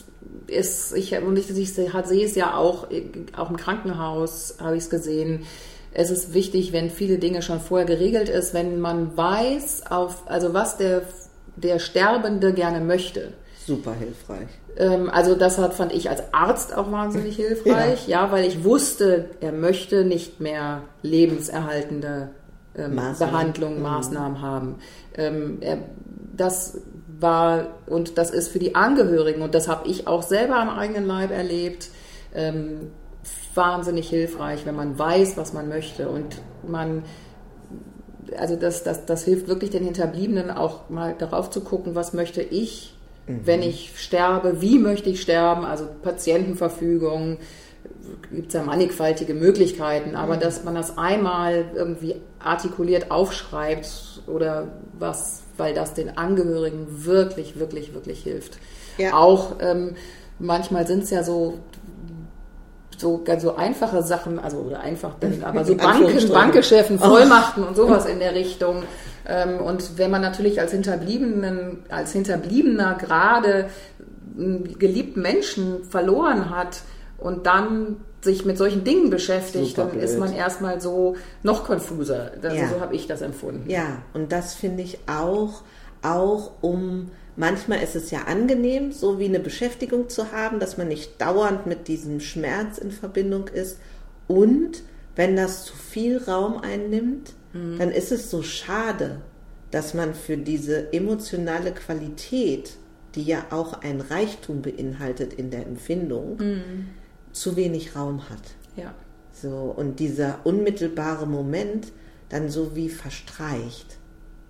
ist, 0.46 0.96
ich, 0.96 1.16
und 1.18 1.36
ich, 1.36 1.50
ich 1.50 1.74
sehe 1.74 1.90
es 2.24 2.34
ja 2.34 2.56
auch, 2.56 2.88
auch 3.36 3.50
im 3.50 3.56
Krankenhaus 3.56 4.56
habe 4.60 4.76
ich 4.76 4.84
es 4.84 4.90
gesehen, 4.90 5.44
es 5.98 6.12
ist 6.12 6.32
wichtig, 6.32 6.72
wenn 6.72 6.90
viele 6.90 7.18
Dinge 7.18 7.42
schon 7.42 7.58
vorher 7.58 7.84
geregelt 7.84 8.28
ist, 8.28 8.54
wenn 8.54 8.78
man 8.78 9.16
weiß, 9.16 9.90
auf, 9.90 10.22
also 10.26 10.54
was 10.54 10.76
der, 10.76 11.02
der 11.56 11.80
Sterbende 11.80 12.52
gerne 12.52 12.80
möchte. 12.80 13.32
Super 13.66 13.94
hilfreich. 13.94 14.46
Ähm, 14.76 15.10
also 15.10 15.34
das 15.34 15.58
hat, 15.58 15.74
fand 15.74 15.92
ich 15.92 16.08
als 16.08 16.22
Arzt 16.32 16.72
auch 16.76 16.92
wahnsinnig 16.92 17.34
hilfreich, 17.44 18.06
ja. 18.06 18.26
ja, 18.26 18.32
weil 18.32 18.46
ich 18.46 18.62
wusste, 18.62 19.30
er 19.40 19.50
möchte 19.50 20.04
nicht 20.04 20.38
mehr 20.38 20.82
lebenserhaltende 21.02 22.30
ähm, 22.76 22.94
Maßnahmen. 22.94 23.32
Behandlungen, 23.32 23.76
mhm. 23.78 23.82
Maßnahmen 23.82 24.40
haben. 24.40 24.76
Ähm, 25.16 25.58
er, 25.62 25.78
das 26.36 26.80
war, 27.18 27.70
und 27.86 28.18
das 28.18 28.30
ist 28.30 28.52
für 28.52 28.60
die 28.60 28.76
Angehörigen, 28.76 29.42
und 29.42 29.52
das 29.52 29.66
habe 29.66 29.88
ich 29.88 30.06
auch 30.06 30.22
selber 30.22 30.58
am 30.58 30.70
eigenen 30.70 31.06
Leib 31.06 31.32
erlebt, 31.32 31.88
ähm, 32.36 32.92
wahnsinnig 33.54 34.08
hilfreich, 34.08 34.66
wenn 34.66 34.76
man 34.76 34.98
weiß, 34.98 35.36
was 35.36 35.52
man 35.52 35.68
möchte 35.68 36.08
und 36.08 36.40
man 36.66 37.02
also 38.36 38.56
das, 38.56 38.84
das, 38.84 39.06
das 39.06 39.24
hilft 39.24 39.48
wirklich 39.48 39.70
den 39.70 39.84
Hinterbliebenen 39.84 40.50
auch 40.50 40.90
mal 40.90 41.14
darauf 41.18 41.50
zu 41.50 41.60
gucken, 41.60 41.94
was 41.94 42.12
möchte 42.12 42.42
ich, 42.42 42.94
mhm. 43.26 43.40
wenn 43.44 43.62
ich 43.62 43.92
sterbe, 43.96 44.60
wie 44.60 44.78
möchte 44.78 45.10
ich 45.10 45.20
sterben, 45.20 45.64
also 45.64 45.86
Patientenverfügung, 46.02 47.38
gibt 48.32 48.48
es 48.48 48.54
ja 48.54 48.62
mannigfaltige 48.62 49.34
Möglichkeiten, 49.34 50.14
aber 50.14 50.36
mhm. 50.36 50.40
dass 50.40 50.64
man 50.64 50.74
das 50.74 50.98
einmal 50.98 51.70
irgendwie 51.74 52.16
artikuliert 52.38 53.10
aufschreibt 53.10 54.22
oder 54.26 54.68
was, 54.98 55.42
weil 55.56 55.74
das 55.74 55.94
den 55.94 56.16
Angehörigen 56.16 57.04
wirklich, 57.04 57.58
wirklich, 57.58 57.94
wirklich 57.94 58.22
hilft. 58.22 58.58
Ja. 58.98 59.14
Auch 59.14 59.56
ähm, 59.60 59.94
manchmal 60.38 60.86
sind 60.86 61.04
es 61.04 61.10
ja 61.10 61.22
so 61.22 61.58
so 62.98 63.22
ganz 63.24 63.42
so 63.42 63.56
einfache 63.56 64.02
Sachen, 64.02 64.38
also 64.38 64.58
oder 64.58 64.80
einfach, 64.80 65.14
aber 65.42 65.64
so 65.64 65.76
Banken, 65.76 66.28
Bankgeschäften, 66.28 66.98
Vollmachten 66.98 67.64
und 67.64 67.76
sowas 67.76 68.06
in 68.06 68.18
der 68.18 68.34
Richtung. 68.34 68.82
Ähm, 69.26 69.60
und 69.60 69.98
wenn 69.98 70.10
man 70.10 70.22
natürlich 70.22 70.60
als 70.60 70.72
Hinterbliebenen, 70.72 71.84
als 71.88 72.12
Hinterbliebener 72.12 72.94
gerade 72.94 73.68
einen 74.36 74.78
geliebten 74.78 75.22
Menschen 75.22 75.84
verloren 75.84 76.50
hat 76.50 76.82
und 77.18 77.46
dann 77.46 77.96
sich 78.20 78.44
mit 78.44 78.58
solchen 78.58 78.84
Dingen 78.84 79.10
beschäftigt, 79.10 79.76
Super 79.76 79.82
dann 79.82 79.90
blöd. 79.92 80.04
ist 80.04 80.18
man 80.18 80.32
erstmal 80.32 80.80
so 80.80 81.16
noch 81.42 81.64
konfuser. 81.64 82.32
Also 82.42 82.56
ja. 82.56 82.68
So 82.68 82.80
habe 82.80 82.94
ich 82.96 83.06
das 83.06 83.22
empfunden. 83.22 83.68
Ja, 83.70 84.02
und 84.12 84.32
das 84.32 84.54
finde 84.54 84.82
ich 84.82 84.98
auch, 85.06 85.62
auch 86.02 86.52
um 86.60 87.10
Manchmal 87.38 87.84
ist 87.84 87.94
es 87.94 88.10
ja 88.10 88.22
angenehm, 88.22 88.90
so 88.90 89.20
wie 89.20 89.26
eine 89.26 89.38
Beschäftigung 89.38 90.08
zu 90.08 90.32
haben, 90.32 90.58
dass 90.58 90.76
man 90.76 90.88
nicht 90.88 91.20
dauernd 91.20 91.66
mit 91.66 91.86
diesem 91.86 92.18
Schmerz 92.18 92.78
in 92.78 92.90
Verbindung 92.90 93.46
ist. 93.46 93.78
Und 94.26 94.82
wenn 95.14 95.36
das 95.36 95.64
zu 95.64 95.76
viel 95.76 96.18
Raum 96.18 96.58
einnimmt, 96.58 97.34
mhm. 97.52 97.78
dann 97.78 97.92
ist 97.92 98.10
es 98.10 98.28
so 98.28 98.42
schade, 98.42 99.20
dass 99.70 99.94
man 99.94 100.14
für 100.14 100.36
diese 100.36 100.92
emotionale 100.92 101.70
Qualität, 101.70 102.72
die 103.14 103.22
ja 103.22 103.44
auch 103.50 103.82
ein 103.82 104.00
Reichtum 104.00 104.60
beinhaltet 104.60 105.32
in 105.32 105.52
der 105.52 105.64
Empfindung, 105.64 106.38
mhm. 106.38 106.88
zu 107.30 107.54
wenig 107.54 107.94
Raum 107.94 108.28
hat. 108.28 108.42
Ja. 108.74 108.92
So, 109.30 109.72
und 109.76 110.00
dieser 110.00 110.40
unmittelbare 110.42 111.28
Moment 111.28 111.92
dann 112.30 112.48
so 112.48 112.74
wie 112.74 112.88
verstreicht. 112.88 113.98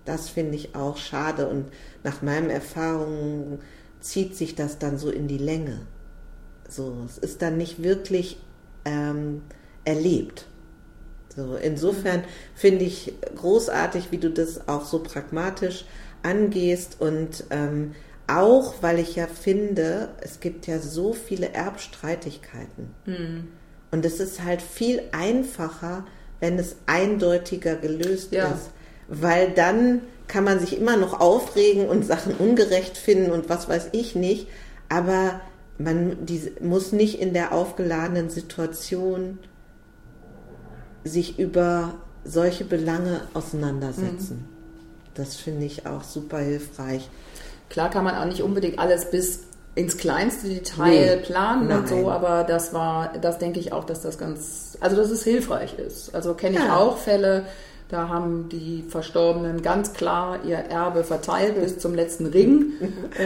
Das 0.09 0.27
finde 0.27 0.55
ich 0.55 0.73
auch 0.73 0.97
schade 0.97 1.47
und 1.47 1.67
nach 2.03 2.23
meinen 2.23 2.49
Erfahrungen 2.49 3.59
zieht 3.99 4.35
sich 4.35 4.55
das 4.55 4.79
dann 4.79 4.97
so 4.97 5.11
in 5.11 5.27
die 5.27 5.37
Länge. 5.37 5.81
So, 6.67 7.03
es 7.05 7.19
ist 7.19 7.43
dann 7.43 7.57
nicht 7.57 7.83
wirklich 7.83 8.39
ähm, 8.85 9.43
erlebt. 9.85 10.47
So, 11.35 11.55
insofern 11.57 12.23
finde 12.55 12.85
ich 12.85 13.13
großartig, 13.35 14.11
wie 14.11 14.17
du 14.17 14.31
das 14.31 14.67
auch 14.67 14.83
so 14.83 14.97
pragmatisch 14.97 15.85
angehst 16.23 16.99
und 16.99 17.43
ähm, 17.51 17.93
auch, 18.25 18.81
weil 18.81 18.97
ich 18.97 19.15
ja 19.15 19.27
finde, 19.27 20.09
es 20.21 20.39
gibt 20.39 20.65
ja 20.65 20.79
so 20.79 21.13
viele 21.13 21.53
Erbstreitigkeiten. 21.53 22.95
Mhm. 23.05 23.47
Und 23.91 24.03
es 24.05 24.19
ist 24.19 24.43
halt 24.43 24.63
viel 24.63 25.03
einfacher, 25.11 26.03
wenn 26.39 26.57
es 26.57 26.77
eindeutiger 26.87 27.75
gelöst 27.75 28.31
ja. 28.31 28.47
ist 28.47 28.71
weil 29.09 29.51
dann 29.51 30.01
kann 30.27 30.43
man 30.43 30.59
sich 30.59 30.77
immer 30.77 30.95
noch 30.95 31.19
aufregen 31.19 31.89
und 31.89 32.05
Sachen 32.05 32.35
ungerecht 32.35 32.97
finden 32.97 33.31
und 33.31 33.49
was 33.49 33.67
weiß 33.67 33.89
ich 33.91 34.15
nicht, 34.15 34.47
aber 34.87 35.41
man 35.77 36.25
die, 36.25 36.51
muss 36.61 36.91
nicht 36.91 37.19
in 37.19 37.33
der 37.33 37.51
aufgeladenen 37.51 38.29
Situation 38.29 39.39
sich 41.03 41.39
über 41.39 41.93
solche 42.23 42.65
Belange 42.65 43.21
auseinandersetzen. 43.33 44.47
Mhm. 44.49 44.59
Das 45.15 45.35
finde 45.35 45.65
ich 45.65 45.87
auch 45.87 46.03
super 46.03 46.39
hilfreich. 46.39 47.09
Klar 47.69 47.89
kann 47.89 48.03
man 48.03 48.15
auch 48.15 48.25
nicht 48.25 48.41
unbedingt 48.41 48.77
alles 48.77 49.09
bis 49.09 49.41
ins 49.75 49.97
kleinste 49.97 50.49
Detail 50.49 51.17
nee, 51.17 51.23
planen 51.23 51.67
nein. 51.67 51.79
und 51.79 51.87
so, 51.87 52.11
aber 52.11 52.43
das 52.43 52.73
war, 52.73 53.13
das 53.21 53.37
denke 53.37 53.59
ich 53.59 53.71
auch, 53.71 53.85
dass 53.85 54.01
das 54.01 54.17
ganz, 54.17 54.77
also 54.81 54.95
dass 54.95 55.09
es 55.09 55.23
hilfreich 55.23 55.77
ist. 55.79 56.13
Also 56.13 56.33
kenne 56.33 56.57
ich 56.57 56.63
ja. 56.63 56.75
auch 56.75 56.97
Fälle, 56.97 57.45
da 57.89 58.07
haben 58.07 58.49
die 58.49 58.83
Verstorbenen 58.87 59.63
ganz 59.63 59.93
klar 59.93 60.45
ihr 60.45 60.57
Erbe 60.57 61.03
verteilt 61.03 61.59
bis 61.59 61.79
zum 61.79 61.95
letzten 61.95 62.27
Ring. 62.27 62.73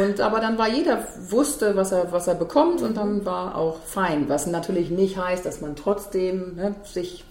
Und 0.02 0.22
aber 0.22 0.40
dann 0.40 0.58
war 0.58 0.70
jeder 0.70 1.06
wusste, 1.30 1.76
was 1.76 1.92
er, 1.92 2.14
was 2.14 2.28
er 2.28 2.36
bekommt 2.36 2.82
und 2.82 2.96
dann 2.96 3.26
war 3.26 3.56
auch 3.56 3.82
fein. 3.84 4.30
Was 4.30 4.48
natürlich 4.48 4.90
nicht 4.90 5.18
heißt, 5.18 5.46
dass 5.46 5.60
man 5.60 5.76
trotzdem 5.76 6.56
ne, 6.56 6.76
sich 6.86 7.26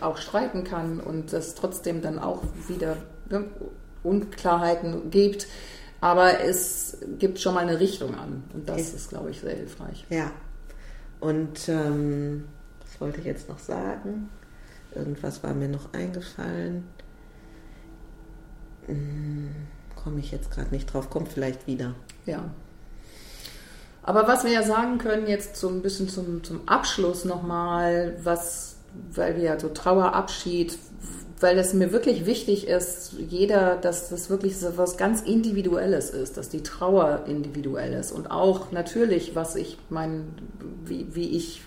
auch 0.00 0.16
streiten 0.16 0.64
kann 0.64 0.98
und 1.00 1.30
es 1.34 1.54
trotzdem 1.54 2.00
dann 2.00 2.18
auch 2.18 2.42
wieder 2.68 2.96
ne, 3.28 3.44
Unklarheiten 4.02 5.10
gibt. 5.10 5.46
Aber 6.00 6.40
es 6.40 6.96
gibt 7.18 7.38
schon 7.38 7.52
mal 7.52 7.66
eine 7.66 7.80
Richtung 7.80 8.14
an 8.14 8.44
und 8.54 8.66
das 8.66 8.76
okay. 8.76 8.96
ist, 8.96 9.10
glaube 9.10 9.30
ich, 9.30 9.40
sehr 9.40 9.56
hilfreich. 9.56 10.06
Ja. 10.08 10.30
Und 11.20 11.68
ähm, 11.68 12.44
was 12.80 12.98
wollte 12.98 13.18
ich 13.18 13.26
jetzt 13.26 13.48
noch 13.50 13.58
sagen? 13.58 14.30
Irgendwas 14.98 15.42
war 15.42 15.54
mir 15.54 15.68
noch 15.68 15.92
eingefallen. 15.92 16.84
Hm, 18.86 19.50
Komme 20.02 20.20
ich 20.20 20.30
jetzt 20.30 20.50
gerade 20.50 20.70
nicht 20.70 20.92
drauf, 20.92 21.10
kommt 21.10 21.28
vielleicht 21.28 21.66
wieder. 21.66 21.94
Ja. 22.24 22.50
Aber 24.02 24.26
was 24.26 24.44
wir 24.44 24.52
ja 24.52 24.62
sagen 24.62 24.98
können, 24.98 25.26
jetzt 25.26 25.56
so 25.56 25.68
ein 25.68 25.82
bisschen 25.82 26.08
zum, 26.08 26.42
zum 26.42 26.66
Abschluss 26.66 27.24
nochmal, 27.24 28.16
was, 28.22 28.76
weil 29.12 29.36
wir 29.36 29.42
ja 29.42 29.60
so 29.60 29.68
Trauerabschied, 29.68 30.78
weil 31.40 31.58
es 31.58 31.74
mir 31.74 31.92
wirklich 31.92 32.26
wichtig 32.26 32.66
ist, 32.66 33.12
jeder, 33.18 33.76
dass 33.76 34.08
das 34.08 34.30
wirklich 34.30 34.58
so 34.58 34.76
was 34.76 34.96
ganz 34.96 35.20
Individuelles 35.20 36.10
ist, 36.10 36.36
dass 36.36 36.48
die 36.48 36.62
Trauer 36.62 37.24
individuell 37.26 37.92
ist 37.92 38.12
und 38.12 38.30
auch 38.30 38.72
natürlich, 38.72 39.34
was 39.34 39.56
ich 39.56 39.78
mein, 39.90 40.28
wie, 40.84 41.14
wie 41.14 41.36
ich 41.36 41.62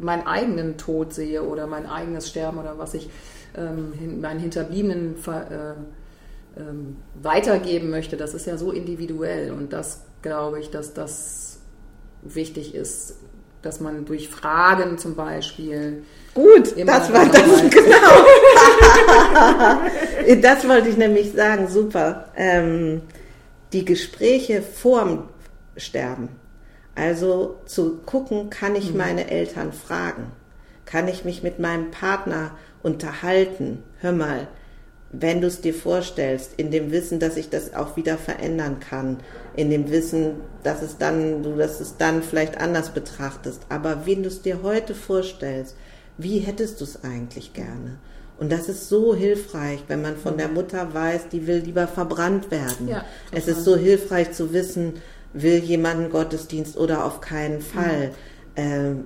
meinen 0.00 0.26
eigenen 0.26 0.76
Tod 0.76 1.12
sehe 1.12 1.42
oder 1.42 1.66
mein 1.66 1.86
eigenes 1.86 2.28
Sterben 2.28 2.58
oder 2.58 2.78
was 2.78 2.94
ich 2.94 3.10
ähm, 3.56 4.20
meinen 4.20 4.40
Hinterbliebenen 4.40 5.16
äh, 5.26 6.60
ähm, 6.60 6.96
weitergeben 7.22 7.90
möchte, 7.90 8.16
das 8.16 8.34
ist 8.34 8.46
ja 8.46 8.56
so 8.56 8.72
individuell 8.72 9.52
und 9.52 9.72
das 9.72 10.04
glaube 10.22 10.60
ich, 10.60 10.70
dass 10.70 10.94
das 10.94 11.58
wichtig 12.22 12.74
ist, 12.74 13.16
dass 13.62 13.80
man 13.80 14.04
durch 14.04 14.28
Fragen 14.28 14.98
zum 14.98 15.14
Beispiel. 15.14 16.02
Gut, 16.34 16.74
das 16.86 17.12
war 17.12 17.26
das 17.26 17.42
genau. 17.70 18.24
das 20.42 20.68
wollte 20.68 20.88
ich 20.88 20.96
nämlich 20.96 21.32
sagen, 21.32 21.68
super. 21.68 22.26
Ähm, 22.36 23.02
die 23.72 23.84
Gespräche 23.84 24.62
vorm 24.62 25.28
Sterben 25.76 26.39
also 27.00 27.56
zu 27.64 28.00
gucken, 28.04 28.50
kann 28.50 28.76
ich 28.76 28.92
mhm. 28.92 28.98
meine 28.98 29.30
Eltern 29.30 29.72
fragen? 29.72 30.32
Kann 30.84 31.08
ich 31.08 31.24
mich 31.24 31.42
mit 31.42 31.58
meinem 31.58 31.90
Partner 31.90 32.50
unterhalten? 32.82 33.82
Hör 34.00 34.12
mal, 34.12 34.48
wenn 35.10 35.40
du 35.40 35.46
es 35.46 35.62
dir 35.62 35.72
vorstellst, 35.72 36.52
in 36.58 36.70
dem 36.70 36.92
Wissen, 36.92 37.18
dass 37.18 37.38
ich 37.38 37.48
das 37.48 37.74
auch 37.74 37.96
wieder 37.96 38.18
verändern 38.18 38.80
kann, 38.80 39.18
in 39.56 39.70
dem 39.70 39.90
Wissen, 39.90 40.34
dass 40.62 40.82
es 40.82 40.98
dann, 40.98 41.42
du 41.42 41.56
dass 41.56 41.80
es 41.80 41.96
dann 41.96 42.22
vielleicht 42.22 42.60
anders 42.60 42.90
betrachtest, 42.90 43.62
aber 43.70 44.06
wenn 44.06 44.22
du 44.22 44.28
es 44.28 44.42
dir 44.42 44.62
heute 44.62 44.94
vorstellst, 44.94 45.76
wie 46.18 46.40
hättest 46.40 46.80
du 46.80 46.84
es 46.84 47.02
eigentlich 47.02 47.54
gerne? 47.54 47.98
Und 48.38 48.52
das 48.52 48.68
ist 48.68 48.88
so 48.88 49.14
hilfreich, 49.14 49.80
wenn 49.88 50.02
man 50.02 50.16
von 50.16 50.36
der 50.36 50.48
Mutter 50.48 50.92
weiß, 50.92 51.28
die 51.30 51.46
will 51.46 51.58
lieber 51.58 51.86
verbrannt 51.86 52.50
werden. 52.50 52.88
Ja, 52.88 53.04
es 53.32 53.48
ist 53.48 53.64
so 53.64 53.76
hilfreich 53.76 54.32
zu 54.32 54.52
wissen, 54.52 54.94
will 55.32 55.58
jemand 55.58 56.00
einen 56.00 56.10
Gottesdienst 56.10 56.76
oder 56.76 57.04
auf 57.04 57.20
keinen 57.20 57.60
Fall. 57.60 58.12
Ähm, 58.56 59.04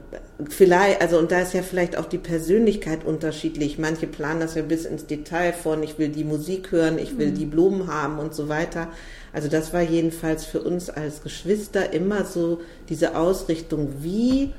vielleicht, 0.49 1.03
also 1.03 1.19
und 1.19 1.31
da 1.31 1.41
ist 1.41 1.53
ja 1.53 1.63
vielleicht 1.63 1.99
auch 1.99 2.07
die 2.07 2.19
Persönlichkeit 2.19 3.05
unterschiedlich. 3.05 3.79
Manche 3.79 4.07
planen 4.07 4.41
das 4.41 4.55
ja 4.55 4.63
bis 4.63 4.85
ins 4.87 5.07
Detail 5.07 5.53
von, 5.53 5.83
ich 5.83 5.99
will 5.99 6.09
die 6.09 6.25
Musik 6.25 6.73
hören, 6.73 6.99
ich 6.99 7.19
will 7.19 7.33
die 7.33 7.45
Blumen 7.45 7.89
haben 7.89 8.19
und 8.19 8.35
so 8.35 8.49
weiter. 8.49 8.89
Also 9.33 9.49
das 9.49 9.73
war 9.73 9.83
jedenfalls 9.83 10.45
für 10.45 10.63
uns 10.63 10.89
als 10.89 11.23
Geschwister 11.23 11.93
immer 11.93 12.25
so 12.25 12.61
diese 12.89 13.17
Ausrichtung, 13.17 13.93
wie 14.01 14.53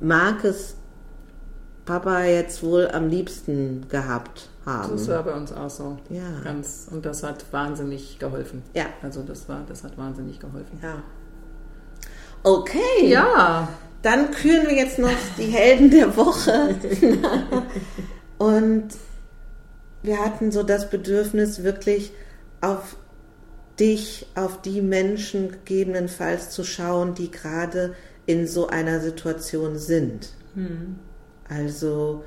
mag 0.00 0.44
es 0.44 0.76
Papa 1.86 2.24
jetzt 2.24 2.62
wohl 2.62 2.88
am 2.88 3.08
liebsten 3.08 3.86
gehabt 3.88 4.48
haben. 4.66 4.92
Das 4.92 5.08
war 5.08 5.22
bei 5.22 5.32
uns 5.32 5.52
auch 5.52 5.70
so. 5.70 5.96
Ja. 6.10 6.40
Ganz, 6.44 6.88
und 6.90 7.06
das 7.06 7.22
hat 7.22 7.44
wahnsinnig 7.52 8.18
geholfen. 8.18 8.62
Ja. 8.74 8.86
Also 9.02 9.22
das 9.22 9.48
war, 9.48 9.64
das 9.66 9.84
hat 9.84 9.96
wahnsinnig 9.96 10.40
geholfen. 10.40 10.78
Ja. 10.82 11.02
Okay. 12.42 13.08
Ja, 13.08 13.68
Dann 14.02 14.30
küren 14.30 14.66
wir 14.66 14.74
jetzt 14.74 14.98
noch 14.98 15.10
die 15.38 15.44
Helden 15.44 15.90
der 15.90 16.16
Woche. 16.16 16.76
Und 18.38 18.88
wir 20.02 20.18
hatten 20.18 20.52
so 20.52 20.62
das 20.62 20.90
Bedürfnis, 20.90 21.62
wirklich 21.62 22.12
auf 22.60 22.96
dich, 23.80 24.26
auf 24.34 24.60
die 24.60 24.80
Menschen 24.80 25.50
gegebenenfalls 25.50 26.50
zu 26.50 26.62
schauen, 26.62 27.14
die 27.14 27.30
gerade 27.30 27.94
in 28.26 28.46
so 28.46 28.68
einer 28.68 29.00
Situation 29.00 29.78
sind. 29.78 30.28
Also, 31.48 32.24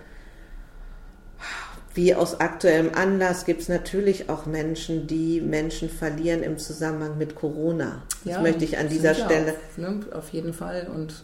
wie 1.94 2.16
aus 2.16 2.40
aktuellem 2.40 2.92
Anlass 2.94 3.46
gibt 3.46 3.62
es 3.62 3.70
natürlich 3.70 4.30
auch 4.30 4.46
Menschen, 4.46 5.08
die 5.08 5.42
Menschen 5.42 5.90
verlieren 5.90 6.44
im 6.44 6.58
Zusammenhang 6.58 7.18
mit 7.18 7.36
Corona. 7.36 8.04
Das 8.24 8.36
ja, 8.36 8.42
möchte 8.42 8.64
ich 8.64 8.78
an 8.78 8.90
dieser 8.90 9.16
Stelle 9.16 9.54
Auf, 9.54 9.78
ne, 9.78 10.00
auf 10.14 10.30
jeden 10.30 10.54
Fall. 10.54 10.88
Und 10.94 11.24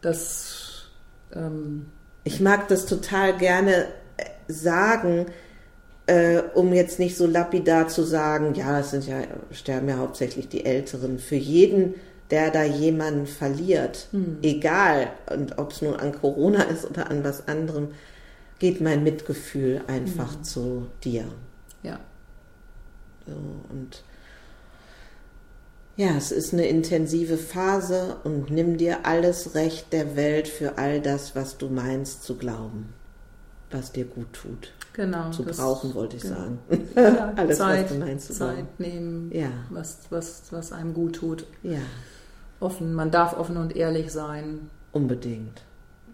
das, 0.00 0.90
ähm, 1.34 1.86
Ich 2.24 2.40
mag 2.40 2.68
das 2.68 2.86
total 2.86 3.36
gerne 3.36 3.86
äh, 4.16 4.24
sagen, 4.48 5.26
äh, 6.06 6.42
um 6.54 6.72
jetzt 6.72 6.98
nicht 6.98 7.16
so 7.16 7.26
lapidar 7.26 7.88
zu 7.88 8.02
sagen, 8.02 8.54
ja, 8.54 8.80
es 8.80 8.90
sind 8.90 9.06
ja, 9.06 9.22
sterben 9.50 9.88
ja 9.88 9.96
hauptsächlich 9.96 10.48
die 10.48 10.64
Älteren. 10.64 11.18
Für 11.18 11.36
jeden, 11.36 11.94
der 12.30 12.50
da 12.50 12.64
jemanden 12.64 13.26
verliert, 13.26 14.08
egal, 14.42 15.08
und 15.32 15.58
ob 15.58 15.72
es 15.72 15.82
nun 15.82 15.94
an 15.94 16.12
Corona 16.12 16.62
ist 16.62 16.84
oder 16.88 17.10
an 17.10 17.22
was 17.22 17.46
anderem, 17.48 17.88
geht 18.58 18.80
mein 18.80 19.02
Mitgefühl 19.04 19.82
einfach 19.88 20.40
zu 20.42 20.86
dir. 21.04 21.24
ja, 21.82 21.98
So, 23.26 23.32
und 23.68 24.02
ja, 25.96 26.16
es 26.16 26.32
ist 26.32 26.52
eine 26.52 26.66
intensive 26.66 27.36
Phase 27.36 28.16
und 28.24 28.50
nimm 28.50 28.78
dir 28.78 29.06
alles 29.06 29.54
Recht 29.54 29.92
der 29.92 30.16
Welt 30.16 30.48
für 30.48 30.76
all 30.78 31.00
das, 31.00 31.36
was 31.36 31.56
du 31.56 31.68
meinst 31.68 32.24
zu 32.24 32.36
glauben, 32.36 32.92
was 33.70 33.92
dir 33.92 34.04
gut 34.06 34.32
tut. 34.32 34.72
genau. 34.92 35.30
Zu 35.30 35.44
das- 35.44 35.56
brauchen, 35.58 35.94
wollte 35.94 36.16
ich 36.16 36.22
genau. 36.22 36.34
sagen. 36.36 36.58
Ja, 36.96 37.32
Alles, 37.36 37.58
was 37.60 37.66
Zeit, 37.68 37.90
du 37.90 37.94
meinst 37.96 38.26
zu 38.28 38.34
glauben. 38.34 38.56
Zeit 38.56 38.80
nehmen, 38.80 39.30
Ja. 39.32 39.50
was, 39.70 39.98
was, 40.10 40.42
was 40.50 40.72
einem 40.72 40.94
gut 40.94 41.16
tut. 41.16 41.46
Ja, 41.62 41.78
Offen, 42.64 42.94
man 42.94 43.10
darf 43.10 43.36
offen 43.36 43.58
und 43.58 43.76
ehrlich 43.76 44.10
sein, 44.10 44.70
unbedingt. 44.90 45.62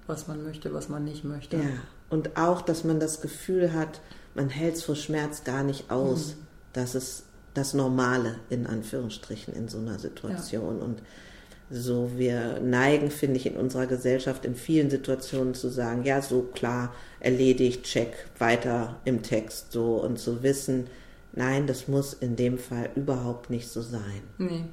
was 0.09 0.27
man 0.27 0.43
möchte, 0.43 0.75
was 0.75 0.89
man 0.89 1.05
nicht 1.05 1.23
möchte. 1.23 1.59
Ja. 1.59 1.63
Und 2.09 2.37
auch, 2.37 2.61
dass 2.61 2.83
man 2.83 2.99
das 2.99 3.21
Gefühl 3.21 3.73
hat, 3.73 4.01
man 4.35 4.49
hält 4.49 4.75
es 4.75 4.83
vor 4.83 4.97
Schmerz 4.97 5.45
gar 5.45 5.63
nicht 5.63 5.91
aus. 5.93 6.35
Das 6.73 6.97
ist 6.97 7.25
das 7.55 7.73
Normale, 7.73 8.37
in 8.49 8.67
Anführungsstrichen, 8.67 9.55
in 9.55 9.69
so 9.69 9.79
einer 9.79 10.01
Situation. 10.01 10.81
Und 10.81 11.03
so, 11.71 12.11
wir 12.17 12.59
neigen, 12.61 13.13
finde 13.13 13.37
ich, 13.37 13.47
in 13.47 13.57
unserer 13.57 13.87
Gesellschaft 13.87 14.45
in 14.45 14.57
vielen 14.57 14.91
Situationen 14.91 15.55
zu 15.55 15.69
sagen, 15.69 16.03
ja, 16.03 16.21
so 16.21 16.43
klar, 16.43 16.93
erledigt, 17.21 17.85
check, 17.85 18.13
weiter 18.39 18.97
im 19.05 19.23
Text, 19.23 19.71
so 19.71 20.03
und 20.03 20.19
zu 20.19 20.43
wissen, 20.43 20.89
nein, 21.33 21.69
das 21.69 21.87
muss 21.87 22.13
in 22.13 22.35
dem 22.35 22.59
Fall 22.59 22.91
überhaupt 22.97 23.51
nicht 23.51 23.69
so 23.69 23.83
sein. 23.83 24.23
Nee. 24.39 24.65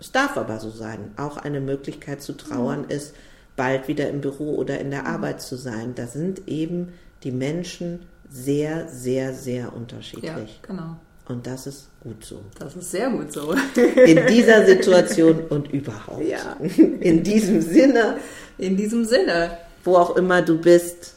Es 0.00 0.12
darf 0.12 0.36
aber 0.36 0.60
so 0.60 0.70
sein. 0.70 1.12
Auch 1.16 1.36
eine 1.38 1.60
Möglichkeit 1.60 2.22
zu 2.22 2.32
trauern 2.34 2.84
ist, 2.88 3.14
bald 3.56 3.88
wieder 3.88 4.08
im 4.10 4.20
Büro 4.20 4.54
oder 4.54 4.78
in 4.80 4.90
der 4.90 5.06
Arbeit 5.06 5.40
zu 5.42 5.56
sein. 5.56 5.94
Da 5.96 6.06
sind 6.06 6.46
eben 6.46 6.92
die 7.24 7.32
Menschen 7.32 8.00
sehr, 8.30 8.88
sehr, 8.88 9.32
sehr 9.34 9.62
Ja, 9.64 9.68
unterschiedlich. 9.70 10.60
genau. 10.62 10.96
Und 11.26 11.46
das 11.46 11.66
ist 11.66 11.88
gut 12.00 12.24
so. 12.24 12.40
Das 12.58 12.74
ist 12.76 12.90
sehr 12.90 13.10
gut 13.10 13.32
so. 13.32 13.52
In 13.74 14.26
dieser 14.28 14.64
Situation 14.64 15.40
und 15.48 15.70
überhaupt. 15.72 16.24
Ja. 16.26 16.56
In 16.60 17.22
diesem 17.22 17.60
Sinne, 17.60 18.16
In 18.56 18.76
diesem 18.76 19.04
Sinne, 19.04 19.58
wo 19.84 19.96
auch 19.96 20.16
immer 20.16 20.40
du 20.42 20.58
bist, 20.58 21.14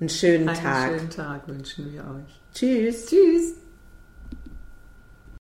einen 0.00 0.08
schönen 0.08 0.48
einen 0.48 0.58
Tag. 0.62 0.90
schönen 0.90 1.10
Tag 1.10 1.48
wünschen 1.48 1.92
wir 1.92 2.00
euch. 2.00 2.40
Tschüss. 2.54 3.06
Tschüss. 3.06 3.54